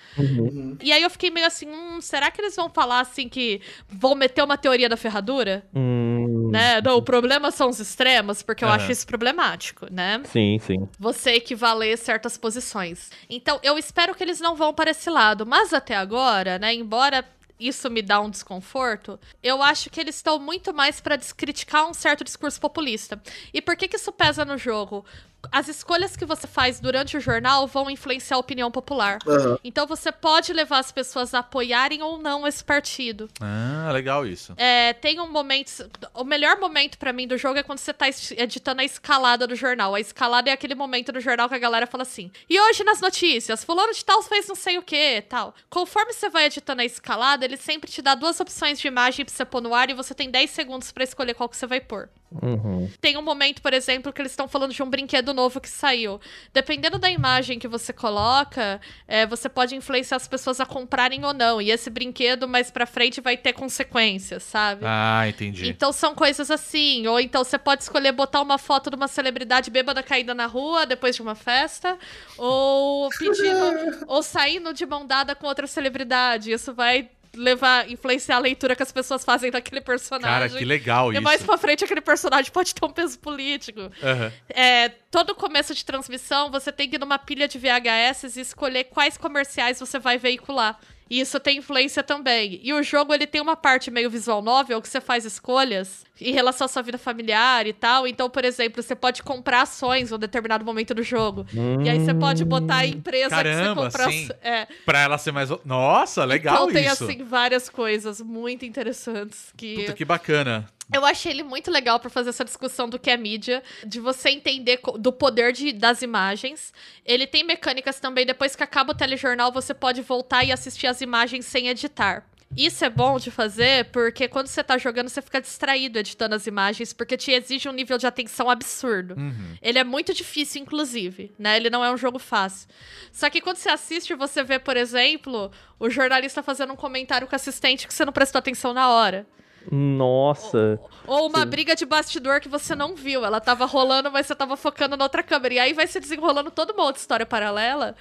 [0.81, 4.15] E aí eu fiquei meio assim, hum, será que eles vão falar assim que vão
[4.15, 5.67] meter uma teoria da ferradura?
[5.75, 6.81] Hum, Né?
[6.81, 10.23] Não, o problema são os extremos, porque eu acho isso problemático, né?
[10.25, 10.89] sim, sim.
[10.99, 13.11] Você equivaler certas posições.
[13.29, 15.45] Então, eu espero que eles não vão para esse lado.
[15.47, 17.25] Mas até agora, né, embora
[17.59, 21.95] isso me dá um desconforto, eu acho que eles estão muito mais para descriticar um
[21.95, 23.21] certo discurso populista.
[23.53, 25.05] E por que que isso pesa no jogo?
[25.51, 29.19] As escolhas que você faz durante o jornal vão influenciar a opinião popular.
[29.63, 33.29] Então você pode levar as pessoas a apoiarem ou não esse partido.
[33.41, 34.53] Ah, legal isso.
[34.57, 35.89] É, tem um momento.
[36.15, 39.55] O melhor momento pra mim do jogo é quando você tá editando a escalada do
[39.55, 39.95] jornal.
[39.95, 43.01] A escalada é aquele momento do jornal que a galera fala assim: e hoje nas
[43.01, 45.55] notícias, fulano de tal fez não sei o que tal.
[45.71, 49.35] Conforme você vai editando a escalada, ele sempre te dá duas opções de imagem pra
[49.35, 51.81] você pôr no ar e você tem 10 segundos pra escolher qual que você vai
[51.81, 52.09] pôr.
[52.31, 52.91] Uhum.
[53.01, 56.21] Tem um momento, por exemplo, que eles estão falando de um brinquedo novo que saiu.
[56.53, 61.33] Dependendo da imagem que você coloca, é, você pode influenciar as pessoas a comprarem ou
[61.33, 61.61] não.
[61.61, 64.83] E esse brinquedo mais pra frente vai ter consequências, sabe?
[64.85, 65.69] Ah, entendi.
[65.69, 67.07] Então são coisas assim.
[67.07, 70.85] Ou então você pode escolher botar uma foto de uma celebridade bêbada caída na rua
[70.85, 71.99] depois de uma festa.
[72.37, 74.05] Ou pedindo.
[74.07, 76.53] ou saindo de mão dada com outra celebridade.
[76.53, 77.09] Isso vai
[77.39, 80.49] levar, influenciar a leitura que as pessoas fazem daquele personagem.
[80.49, 81.23] Cara, que legal E isso.
[81.23, 83.81] mais pra frente, aquele personagem pode ter um peso político.
[84.03, 84.33] Aham.
[84.51, 88.85] É, todo começo de transmissão, você tem que ir numa pilha de VHS e escolher
[88.85, 90.79] quais comerciais você vai veicular.
[91.11, 92.61] E isso tem influência também.
[92.63, 96.33] E o jogo, ele tem uma parte meio visual novel que você faz escolhas em
[96.33, 98.07] relação à sua vida familiar e tal.
[98.07, 101.47] Então, por exemplo, você pode comprar ações em um determinado momento do jogo.
[101.85, 104.11] E aí você pode botar a empresa Caramba, que você compra.
[104.13, 104.29] sim.
[104.43, 104.67] É.
[104.85, 105.49] Pra ela ser mais.
[105.65, 107.05] Nossa, legal então tem, isso.
[107.05, 109.77] assim, várias coisas muito interessantes que...
[109.77, 110.69] Puta, que bacana.
[110.93, 114.31] Eu achei ele muito legal pra fazer essa discussão do que é mídia, de você
[114.31, 116.73] entender do poder de- das imagens.
[117.05, 121.01] Ele tem mecânicas também, depois que acaba o telejornal, você pode voltar e assistir as
[121.01, 122.27] imagens sem editar.
[122.57, 126.47] Isso é bom de fazer porque quando você tá jogando, você fica distraído editando as
[126.47, 129.15] imagens, porque te exige um nível de atenção absurdo.
[129.61, 131.59] Ele é muito difícil, inclusive, né?
[131.59, 132.67] Ele não é um jogo fácil.
[133.13, 137.35] Só que quando você assiste, você vê, por exemplo, o jornalista fazendo um comentário com
[137.35, 139.27] o assistente que você não prestou atenção na hora.
[139.71, 140.81] Nossa.
[141.07, 141.47] Ou uma Sim.
[141.47, 143.25] briga de bastidor que você não viu.
[143.25, 145.55] Ela tava rolando, mas você tava focando na outra câmera.
[145.55, 147.95] E aí vai se desenrolando toda uma outra história paralela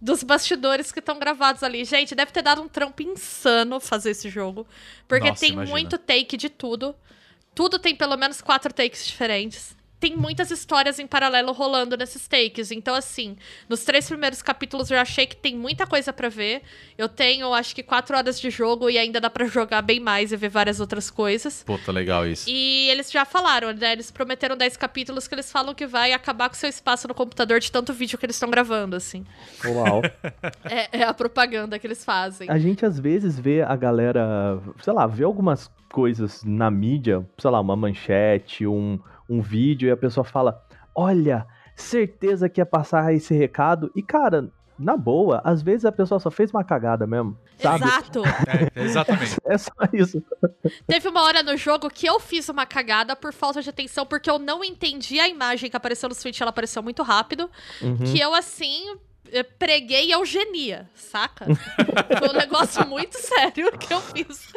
[0.00, 1.84] dos bastidores que estão gravados ali.
[1.84, 4.66] Gente, deve ter dado um trampo insano fazer esse jogo.
[5.08, 5.70] Porque Nossa, tem imagina.
[5.70, 6.94] muito take de tudo.
[7.54, 9.76] Tudo tem pelo menos quatro takes diferentes.
[10.04, 12.70] Tem muitas histórias em paralelo rolando nesses takes.
[12.70, 16.60] Então, assim, nos três primeiros capítulos eu achei que tem muita coisa pra ver.
[16.98, 20.30] Eu tenho, acho que, quatro horas de jogo e ainda dá pra jogar bem mais
[20.30, 21.62] e ver várias outras coisas.
[21.62, 22.44] Puta, legal isso.
[22.50, 23.92] E eles já falaram, né?
[23.92, 27.58] Eles prometeram 10 capítulos que eles falam que vai acabar com seu espaço no computador
[27.58, 29.24] de tanto vídeo que eles estão gravando, assim.
[29.64, 30.02] Uau.
[30.64, 32.50] É, é a propaganda que eles fazem.
[32.50, 37.50] A gente às vezes vê a galera, sei lá, vê algumas coisas na mídia, sei
[37.50, 38.98] lá, uma manchete, um,
[39.34, 40.64] um vídeo, e a pessoa fala:
[40.94, 43.90] Olha, certeza que ia passar esse recado.
[43.94, 47.38] E, cara, na boa, às vezes a pessoa só fez uma cagada mesmo.
[47.58, 47.84] Sabe?
[47.84, 48.22] Exato.
[48.26, 49.36] É, exatamente.
[49.46, 50.22] É só isso.
[50.86, 54.28] Teve uma hora no jogo que eu fiz uma cagada por falta de atenção, porque
[54.28, 57.48] eu não entendi a imagem que apareceu no Switch, ela apareceu muito rápido.
[57.80, 57.96] Uhum.
[57.96, 58.96] Que eu, assim,
[59.42, 61.46] preguei eugenia, saca?
[62.18, 64.48] Foi um negócio muito sério que eu fiz.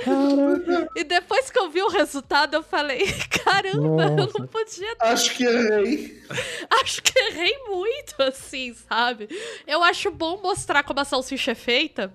[0.96, 3.08] E depois que eu vi o resultado, eu falei:
[3.44, 4.40] caramba, eu Nossa.
[4.40, 6.22] não podia Acho que errei.
[6.84, 9.30] Acho que errei muito, assim, sabe?
[9.66, 12.14] Eu acho bom mostrar como a salsicha é feita,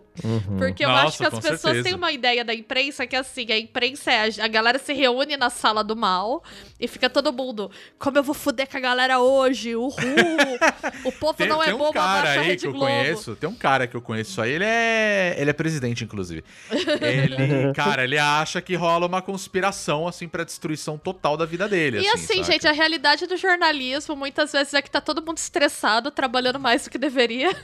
[0.59, 1.85] porque eu Nossa, acho que as pessoas certeza.
[1.85, 4.21] têm uma ideia da imprensa que, assim, a imprensa é.
[4.21, 6.43] A, a galera se reúne na sala do mal
[6.79, 7.71] e fica todo mundo.
[7.99, 9.75] Como eu vou fuder com a galera hoje?
[9.75, 9.93] Uhul!
[11.05, 12.73] O povo Tem, não é tem um bobo, cara abaixa a aí Rede que eu
[12.73, 12.87] Globo.
[12.87, 16.45] conheço, tem um cara que eu conheço aí, ele é, ele é presidente, inclusive.
[16.71, 22.01] Ele, cara, ele acha que rola uma conspiração, assim, pra destruição total da vida dele,
[22.01, 22.53] E assim, saca?
[22.53, 26.85] gente, a realidade do jornalismo muitas vezes é que tá todo mundo estressado, trabalhando mais
[26.85, 27.55] do que deveria,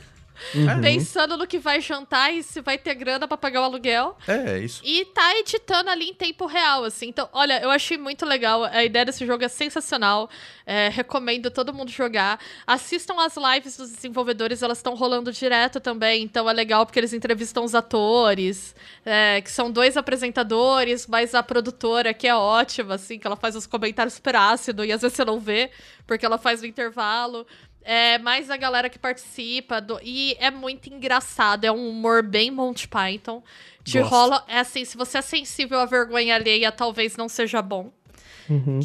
[0.54, 0.80] Uhum.
[0.80, 4.16] pensando no que vai jantar e se vai ter grana pra pagar o aluguel.
[4.26, 4.80] É, é isso.
[4.84, 7.08] E tá editando ali em tempo real, assim.
[7.08, 8.64] Então, olha, eu achei muito legal.
[8.64, 10.28] A ideia desse jogo é sensacional.
[10.66, 12.38] É, recomendo todo mundo jogar.
[12.66, 16.22] Assistam as lives dos desenvolvedores, elas estão rolando direto também.
[16.22, 18.74] Então é legal porque eles entrevistam os atores,
[19.04, 23.56] é, que são dois apresentadores, mas a produtora, que é ótima, assim, que ela faz
[23.56, 25.70] os comentários super ácidos e às vezes você não vê,
[26.06, 27.46] porque ela faz no intervalo.
[27.82, 29.80] É, mais a galera que participa.
[29.80, 31.64] do- e é muito engraçado.
[31.64, 33.42] É um humor bem Monty Python.
[33.84, 34.10] Te Gosto.
[34.10, 34.44] rola.
[34.48, 37.90] É assim, se você é sensível à vergonha alheia, talvez não seja bom.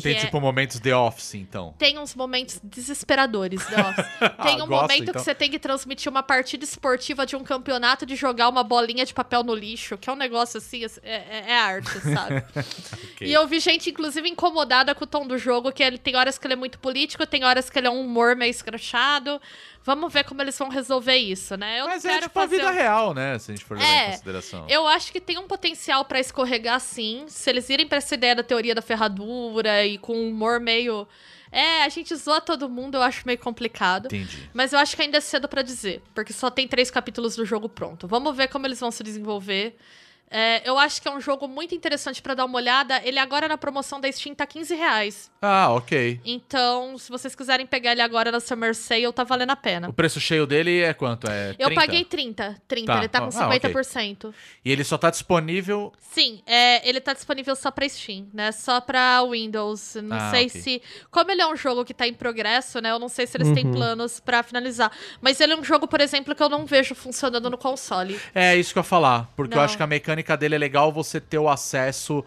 [0.02, 1.74] Tem é- tipo momentos The Office, então.
[1.78, 4.06] Tem uns momentos desesperadores, The Office.
[4.44, 5.14] Tem um Gosto, momento então.
[5.14, 9.06] que você tem que transmitir uma partida esportiva de um campeonato de jogar uma bolinha
[9.06, 12.44] de papel no lixo, que é um negócio assim, é, é- é arte, sabe?
[13.14, 13.28] Ok.
[13.28, 16.38] E eu vi gente, inclusive, incomodada com o tom do jogo, que ele tem horas
[16.38, 19.40] que ele é muito político, tem horas que ele é um humor meio escrachado.
[19.86, 21.82] Vamos ver como eles vão resolver isso, né?
[21.82, 23.38] Eu Mas é tipo a fazer vida um- real, né?
[23.38, 24.66] Se a gente for levar em É, consideração.
[24.70, 28.34] Eu acho que tem um potencial pra escorregar sim, se eles irem pra essa ideia
[28.36, 31.08] da teoria da ferradura e com um humor meio.
[31.52, 34.06] É, a gente zoa todo mundo, eu acho meio complicado.
[34.08, 34.50] Entendi.
[34.54, 37.46] Mas eu acho que ainda é cedo pra dizer, porque só tem três capítulos do
[37.46, 38.08] jogo pronto.
[38.08, 39.76] Vamos ver como eles vão se desenvolver.
[40.30, 43.00] É, eu acho que é um jogo muito interessante pra dar uma olhada.
[43.04, 45.32] Ele agora na promoção da Steam tá 15 reais.
[45.40, 46.20] Ah, ok.
[46.26, 49.90] Então, se vocês quiserem pegar ele agora na Summer Sale, tá valendo a pena.
[49.90, 51.30] O preço cheio dele é quanto?
[51.30, 51.76] É Eu 30?
[51.76, 52.98] paguei 30, 30, Tá.
[52.98, 53.60] ele tá com Ah, ok.
[53.60, 54.34] 50%.
[54.66, 55.94] E ele só tá disponível.
[56.00, 58.52] Sim, é, ele tá disponível só pra Steam, né?
[58.52, 59.96] Só pra Windows.
[60.02, 60.62] Não Ah, sei ok.
[60.62, 60.82] se.
[61.12, 62.90] Como ele é um jogo que tá em progresso, né?
[62.90, 64.92] Eu não sei se eles têm planos pra finalizar.
[65.22, 68.20] Mas ele é um jogo, por exemplo, que eu não vejo funcionando no console.
[68.34, 69.30] É isso que eu ia falar.
[69.36, 69.64] Porque eu Não.
[69.66, 72.24] acho que a mecânica dele é legal você ter o acesso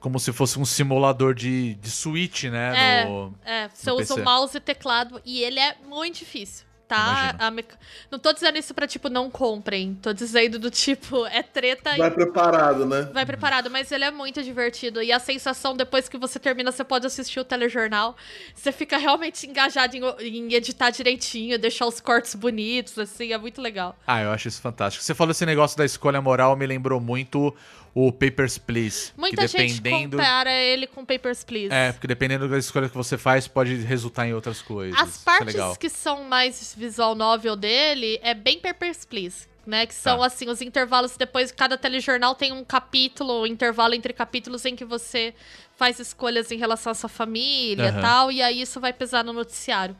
[0.00, 3.00] como se fosse um simulador de, de Switch, né?
[3.02, 3.68] É, no- é.
[3.68, 6.64] Você usa o mouse e teclado e ele é muito difícil.
[6.90, 7.50] Tá?
[7.52, 7.78] Meca-
[8.10, 9.94] Não tô dizendo isso pra, tipo, não comprem.
[10.02, 13.08] Tô dizendo do tipo, é treta e Vai preparado, né?
[13.12, 15.00] vai preparado, mas ele é muito divertido.
[15.00, 18.16] E a sensação, depois que você termina, você pode assistir o telejornal.
[18.54, 23.62] Você fica realmente engajado em, em editar direitinho, deixar os cortes bonitos, assim, é muito
[23.62, 23.96] legal.
[24.04, 25.04] Ah, eu acho isso fantástico.
[25.04, 27.54] Você falou esse negócio da escolha moral, me lembrou muito
[27.94, 29.12] o Papers, Please.
[29.16, 31.72] Muita que gente compara ele com Papers, Please.
[31.72, 34.98] É, porque dependendo da escolha que você faz, pode resultar em outras coisas.
[35.00, 35.76] As é partes legal.
[35.76, 39.48] que são mais visual novel dele é bem Papers, Please.
[39.66, 40.26] Né, que são Tá.
[40.26, 44.86] assim, os intervalos depois, cada telejornal tem um capítulo, um intervalo entre capítulos em que
[44.86, 45.34] você
[45.76, 48.00] faz escolhas em relação à sua família e Aham.
[48.00, 49.94] tal, e aí isso vai pesar no noticiário.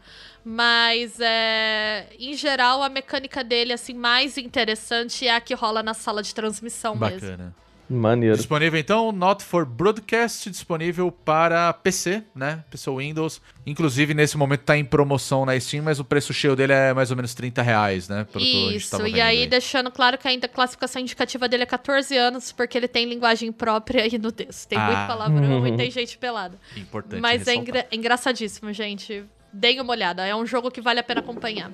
[0.44, 5.94] Mas, é, em geral, a mecânica dele, assim, mais interessante é a que rola na
[5.94, 7.54] sala de transmissão mesmo.
[7.90, 8.36] Maneiro.
[8.36, 12.62] Disponível então, Not for Broadcast, disponível para PC, né?
[12.70, 13.42] PC Windows.
[13.66, 17.10] Inclusive, nesse momento tá em promoção na Steam, mas o preço cheio dele é mais
[17.10, 18.24] ou menos 30 reais, né?
[18.36, 22.52] Isso, e vendo aí deixando claro que ainda a classificação indicativa dele é 14 anos,
[22.52, 24.64] porque ele tem linguagem própria e nudez.
[24.66, 24.86] Tem Ah.
[24.86, 26.56] muito palavrão e tem gente pelada.
[26.76, 27.62] Importante Mas é ressaltar.
[27.62, 29.24] engra- é engraçadíssimo, gente.
[29.52, 31.72] Deem uma olhada, é um jogo que vale a pena acompanhar.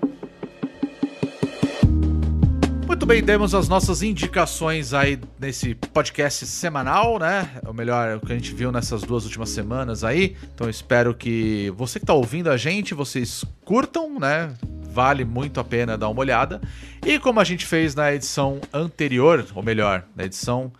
[2.97, 7.61] Muito bem, demos as nossas indicações aí nesse podcast semanal, né?
[7.67, 10.35] O melhor, o que a gente viu nessas duas últimas semanas aí.
[10.55, 14.51] Então espero que você que tá ouvindo a gente, vocês curtam, né?
[14.89, 16.59] Vale muito a pena dar uma olhada.
[17.05, 20.73] E como a gente fez na edição anterior, ou melhor, na edição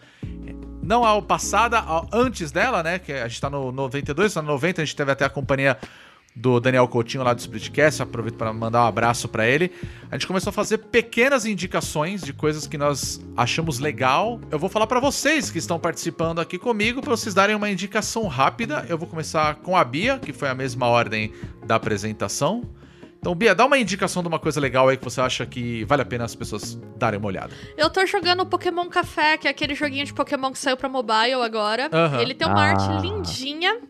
[0.83, 2.99] não a passada, a antes dela, né?
[2.99, 5.77] Que a gente tá no 92, tá no 90, a gente teve até a companhia
[6.37, 9.73] do Daniel Coutinho lá do Splitcast, aproveito para mandar um abraço para ele.
[10.11, 14.39] A gente começou a fazer pequenas indicações de coisas que nós achamos legal.
[14.51, 18.27] Eu vou falar para vocês que estão participando aqui comigo para vocês darem uma indicação
[18.27, 18.85] rápida.
[18.87, 21.33] Eu vou começar com a Bia, que foi a mesma ordem
[21.65, 22.69] da apresentação.
[23.27, 26.01] Então, Bia, dá uma indicação de uma coisa legal aí que você acha que vale
[26.01, 27.53] a pena as pessoas darem uma olhada.
[27.77, 31.33] Eu tô jogando Pokémon Café, que é aquele joguinho de Pokémon que saiu pra mobile
[31.45, 31.91] agora.
[31.93, 32.21] Aham.
[32.21, 32.69] Ele tem uma Ah.
[32.71, 33.81] arte lindinha.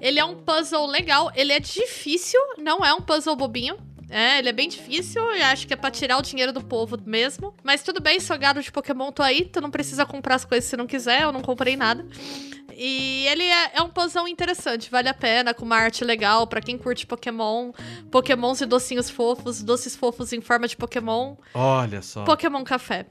[0.00, 1.30] Ele é um puzzle legal.
[1.36, 3.76] Ele é difícil, não é um puzzle bobinho.
[4.10, 6.98] É, ele é bem difícil, eu acho que é pra tirar o dinheiro do povo
[7.06, 7.54] mesmo.
[7.62, 10.68] Mas tudo bem, sou gado de Pokémon, tô aí, tu não precisa comprar as coisas
[10.68, 12.04] se não quiser, eu não comprei nada.
[12.84, 16.60] E ele é, é um puzzle interessante, vale a pena, com uma arte legal pra
[16.60, 17.70] quem curte Pokémon.
[18.10, 21.36] Pokémons e docinhos fofos, doces fofos em forma de Pokémon.
[21.54, 22.24] Olha só.
[22.24, 23.06] Pokémon Café.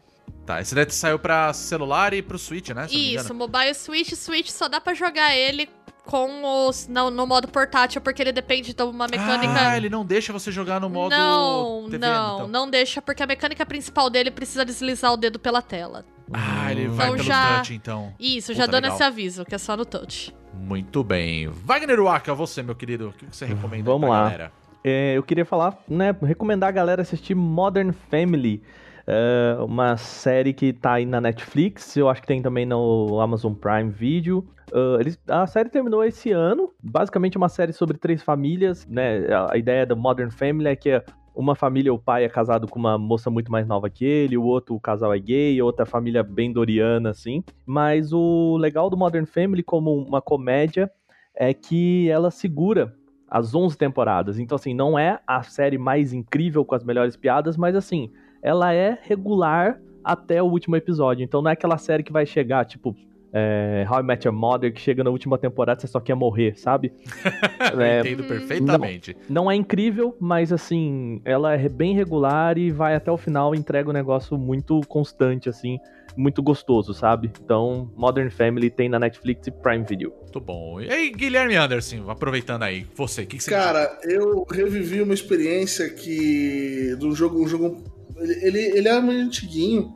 [0.46, 2.86] Tá, esse daí saiu pra celular e pro Switch, né?
[2.92, 5.70] Isso, mobile Switch, Switch só dá pra jogar ele
[6.06, 9.54] com os no, no modo portátil, porque ele depende de uma mecânica.
[9.70, 12.48] Ah, ele não deixa você jogar no modo não, TV, não, então.
[12.48, 16.04] não deixa, porque a mecânica principal dele precisa deslizar o dedo pela tela.
[16.34, 18.14] Ah, ele vai Então pelo já- touch, então.
[18.20, 18.96] Isso, Puta, já dando legal.
[18.96, 20.34] esse aviso, que é só no touch.
[20.54, 21.48] Muito bem.
[21.48, 24.24] Wagner Waka, você, meu querido, o que você recomenda Vamos pra lá.
[24.24, 24.52] galera?
[24.84, 28.64] É, eu queria falar, né, recomendar a galera assistir Modern Family,
[29.08, 33.54] é, uma série que tá aí na Netflix, eu acho que tem também no Amazon
[33.54, 34.48] Prime Video.
[34.74, 39.28] Ah, eles- a série terminou esse ano, basicamente é uma série sobre três famílias, né?
[39.34, 42.78] A, a ideia da Modern Family é que uma família, o pai é casado com
[42.78, 46.24] uma moça muito mais nova que ele, o outro o casal é gay, outra família
[46.24, 47.44] bem doriana, assim.
[47.66, 50.92] Mas o legal do Modern Family como uma comédia
[51.34, 52.94] é que ela segura
[53.30, 54.38] as 11 temporadas.
[54.38, 58.12] Então, assim, não é a série mais incrível com as melhores piadas, mas, assim,
[58.42, 61.24] ela é regular até o último episódio.
[61.24, 62.96] Então, não é aquela série que vai chegar, tipo,
[63.34, 66.16] é, How I Met Your Mother, que chega na última temporada e você só quer
[66.16, 66.92] morrer, sabe?
[67.80, 69.16] É, Eu entendo perfeitamente.
[69.30, 73.58] não é incrível, mas, assim, ela é bem regular e vai até o final e
[73.60, 75.78] entrega um negócio muito constante, assim,
[76.18, 77.32] muito gostoso, sabe?
[77.42, 80.12] Então, Modern Family tem na Netflix e Prime Video.
[80.22, 80.82] Muito bom.
[80.82, 85.14] E aí, Guilherme Anderson, aproveitando aí, você, o que, que você Cara, eu revivi uma
[85.14, 86.96] experiência que.
[87.00, 87.42] do jogo.
[87.42, 87.82] Um jogo
[88.18, 89.96] ele, ele, ele é meio antiguinho,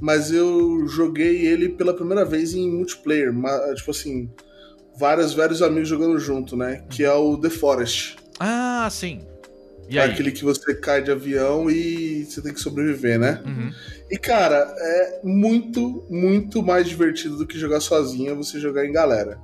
[0.00, 3.32] mas eu joguei ele pela primeira vez em multiplayer.
[3.76, 4.30] Tipo assim,
[4.98, 6.84] vários, vários amigos jogando junto, né?
[6.90, 8.16] Que é o The Forest.
[8.38, 9.20] Ah, sim.
[9.88, 10.10] E É aí?
[10.10, 13.40] aquele que você cai de avião e você tem que sobreviver, né?
[13.46, 13.70] Uhum.
[14.10, 19.38] E, cara, é muito, muito mais divertido do que jogar sozinho você jogar em galera.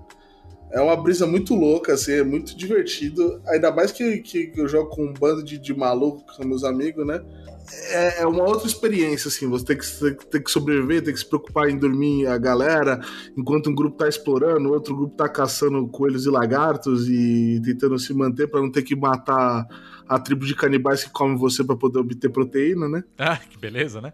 [0.72, 3.40] É uma brisa muito louca, assim, é muito divertido.
[3.46, 6.64] Ainda mais que, que eu jogo com um bando de, de malucos, que são meus
[6.64, 7.22] amigos, né?
[7.70, 9.48] É, é uma outra experiência, assim.
[9.48, 13.00] Você tem que, tem que sobreviver, tem que se preocupar em dormir a galera,
[13.36, 18.12] enquanto um grupo tá explorando, outro grupo tá caçando coelhos e lagartos e tentando se
[18.12, 19.66] manter pra não ter que matar
[20.08, 23.04] a tribo de canibais que come você pra poder obter proteína, né?
[23.18, 24.12] Ah, que beleza, né?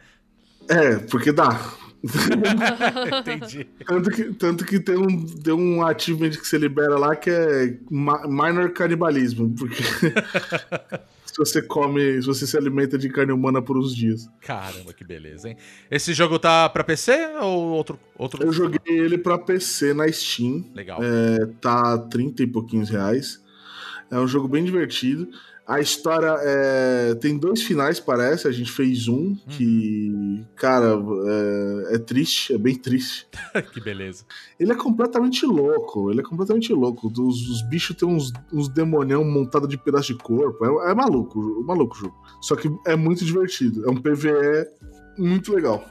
[0.68, 1.58] É, porque dá.
[3.20, 3.66] Entendi.
[3.86, 7.76] Tanto que, tanto que tem, um, tem um achievement que você libera lá que é
[7.90, 9.52] minor canibalismo.
[9.56, 9.82] Porque
[11.38, 14.28] você come, se você se alimenta de carne humana por uns dias.
[14.40, 15.56] Caramba, que beleza, hein?
[15.90, 17.98] Esse jogo tá pra PC ou outro?
[18.16, 18.42] outro...
[18.44, 20.64] Eu joguei ele pra PC na Steam.
[20.74, 21.00] Legal.
[21.02, 23.42] É, tá 30 e pouquinhos reais.
[24.10, 25.28] É um jogo bem divertido.
[25.68, 28.48] A história é, tem dois finais, parece.
[28.48, 33.28] A gente fez um que, cara, é, é triste, é bem triste.
[33.74, 34.24] que beleza.
[34.58, 37.08] Ele é completamente louco, ele é completamente louco.
[37.08, 40.64] Os, os bichos têm uns, uns demonião montado de pedaço de corpo.
[40.64, 42.16] É, é maluco, maluco o jogo.
[42.40, 43.86] Só que é muito divertido.
[43.86, 44.66] É um PVE
[45.18, 45.84] muito legal.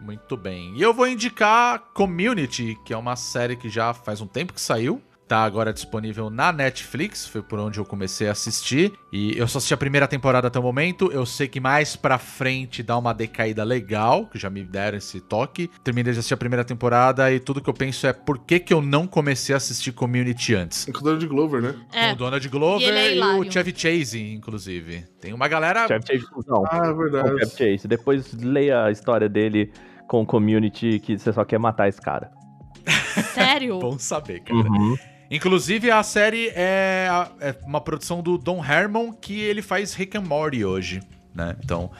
[0.00, 0.76] Muito bem.
[0.76, 4.60] E eu vou indicar Community, que é uma série que já faz um tempo que
[4.60, 5.02] saiu.
[5.28, 8.92] Tá agora disponível na Netflix, foi por onde eu comecei a assistir.
[9.12, 11.10] E eu só assisti a primeira temporada até o momento.
[11.12, 15.20] Eu sei que mais pra frente dá uma decaída legal, que já me deram esse
[15.20, 15.70] toque.
[15.84, 18.72] Terminei de assistir a primeira temporada e tudo que eu penso é por que, que
[18.72, 20.86] eu não comecei a assistir Community antes.
[20.86, 21.74] Com o Donald Glover, né?
[21.92, 22.12] Com É.
[22.12, 25.04] o Donald Glover E é e, o Chevy Chase, inclusive.
[25.20, 25.86] Tem uma galera.
[25.86, 26.64] Chevy Chase, não.
[26.70, 27.28] Ah, é com verdade.
[27.28, 27.88] Chevy Chase.
[27.88, 29.70] Depois leia a história dele
[30.08, 32.30] com community que você só quer matar esse cara.
[33.34, 33.78] Sério?
[33.80, 34.58] Bom saber, cara.
[34.58, 34.96] Uhum.
[35.30, 37.08] Inclusive, a série é,
[37.40, 41.02] é uma produção do Don Herman, que ele faz Rick and Morty hoje,
[41.34, 41.54] né?
[41.62, 41.90] Então,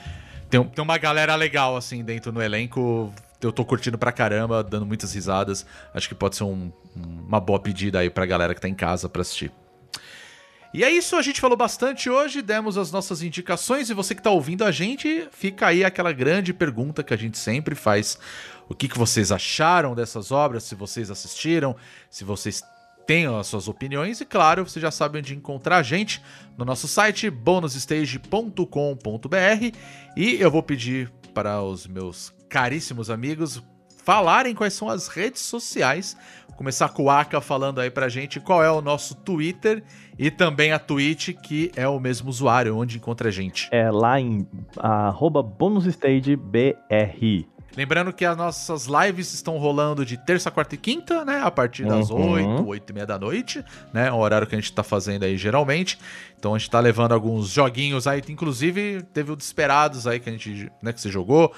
[0.48, 3.12] tem, tem uma galera legal, assim, dentro no elenco.
[3.40, 5.66] Eu tô curtindo pra caramba, dando muitas risadas.
[5.92, 9.08] Acho que pode ser um- uma boa pedida aí pra galera que tá em casa
[9.08, 9.52] pra assistir.
[10.72, 14.22] E é isso, a gente falou bastante hoje, demos as nossas indicações e você que
[14.22, 18.18] tá ouvindo a gente, fica aí aquela grande pergunta que a gente sempre faz.
[18.68, 21.74] O que, que vocês acharam dessas obras, se vocês assistiram,
[22.10, 22.62] se vocês
[23.08, 26.22] têm as suas opiniões e claro, você já sabe onde encontrar a gente
[26.58, 29.76] no nosso site bonusstage.com.br
[30.14, 33.62] e eu vou pedir para os meus caríssimos amigos
[34.04, 36.18] falarem quais são as redes sociais.
[36.48, 39.82] Vou começar com o Aka falando aí pra gente qual é o nosso Twitter
[40.18, 43.70] e também a Twitch, que é o mesmo usuário, onde encontra a gente.
[43.72, 46.76] É lá em arroba bonusstagebr.
[47.78, 51.40] Lembrando que as nossas lives estão rolando de terça, quarta e quinta, né?
[51.44, 52.32] A partir das Uhum.
[52.32, 54.10] 8, 8 e meia da noite, né?
[54.10, 55.96] O horário que a gente tá fazendo aí geralmente.
[56.36, 58.20] Então a gente tá levando alguns joguinhos aí.
[58.28, 61.52] Inclusive, teve o Desperados aí que a gente, né, que você jogou.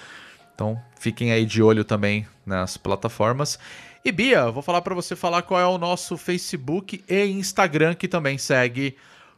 [0.55, 3.59] Então fiquem aí de olho também nas plataformas.
[4.05, 8.07] E Bia, vou falar pra você falar qual é o nosso Facebook e Instagram, que
[8.07, 8.95] também segue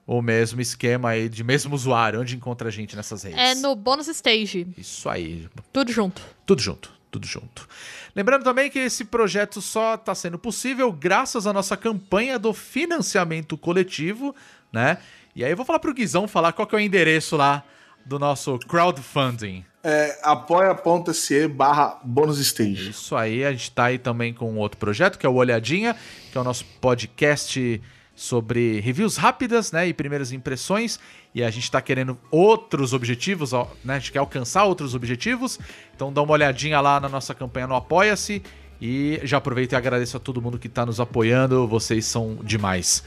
[0.06, 3.38] o mesmo esquema aí, de mesmo usuário, onde encontra a gente nessas redes.
[3.38, 4.66] É no Bonus Stage.
[4.76, 6.22] Isso aí, Tudo junto.
[6.44, 7.68] tudo junto, tudo junto.
[8.14, 13.56] Lembrando também que esse projeto só está sendo possível graças à nossa campanha do financiamento
[13.56, 14.34] coletivo,
[14.72, 14.98] né?
[15.34, 17.64] E aí eu vou falar pro Guizão falar qual que é o endereço lá
[18.04, 19.64] do nosso crowdfunding.
[19.84, 22.90] É apoia.se barra bônus stage.
[22.90, 25.96] Isso aí, a gente tá aí também com outro projeto, que é o Olhadinha,
[26.30, 27.80] que é o nosso podcast
[28.14, 31.00] sobre reviews rápidas, né, e primeiras impressões,
[31.34, 33.52] e a gente tá querendo outros objetivos,
[33.84, 35.58] né, a gente quer alcançar outros objetivos,
[35.94, 38.42] então dá uma olhadinha lá na nossa campanha no Apoia-se,
[38.80, 43.04] e já aproveito e agradeço a todo mundo que tá nos apoiando, vocês são demais.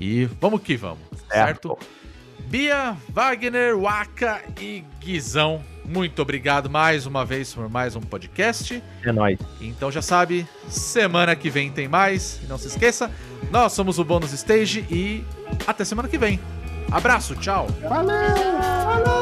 [0.00, 1.76] E vamos que vamos, certo?
[1.76, 1.97] Certo.
[2.46, 8.82] Bia, Wagner, Waka e Guizão, muito obrigado mais uma vez por mais um podcast.
[9.02, 9.38] É nóis.
[9.60, 12.40] Então já sabe, semana que vem tem mais.
[12.42, 13.10] E não se esqueça,
[13.50, 15.24] nós somos o Bônus Stage e
[15.66, 16.38] até semana que vem.
[16.90, 17.66] Abraço, tchau.
[17.82, 18.14] Valeu!
[18.84, 19.17] Valeu!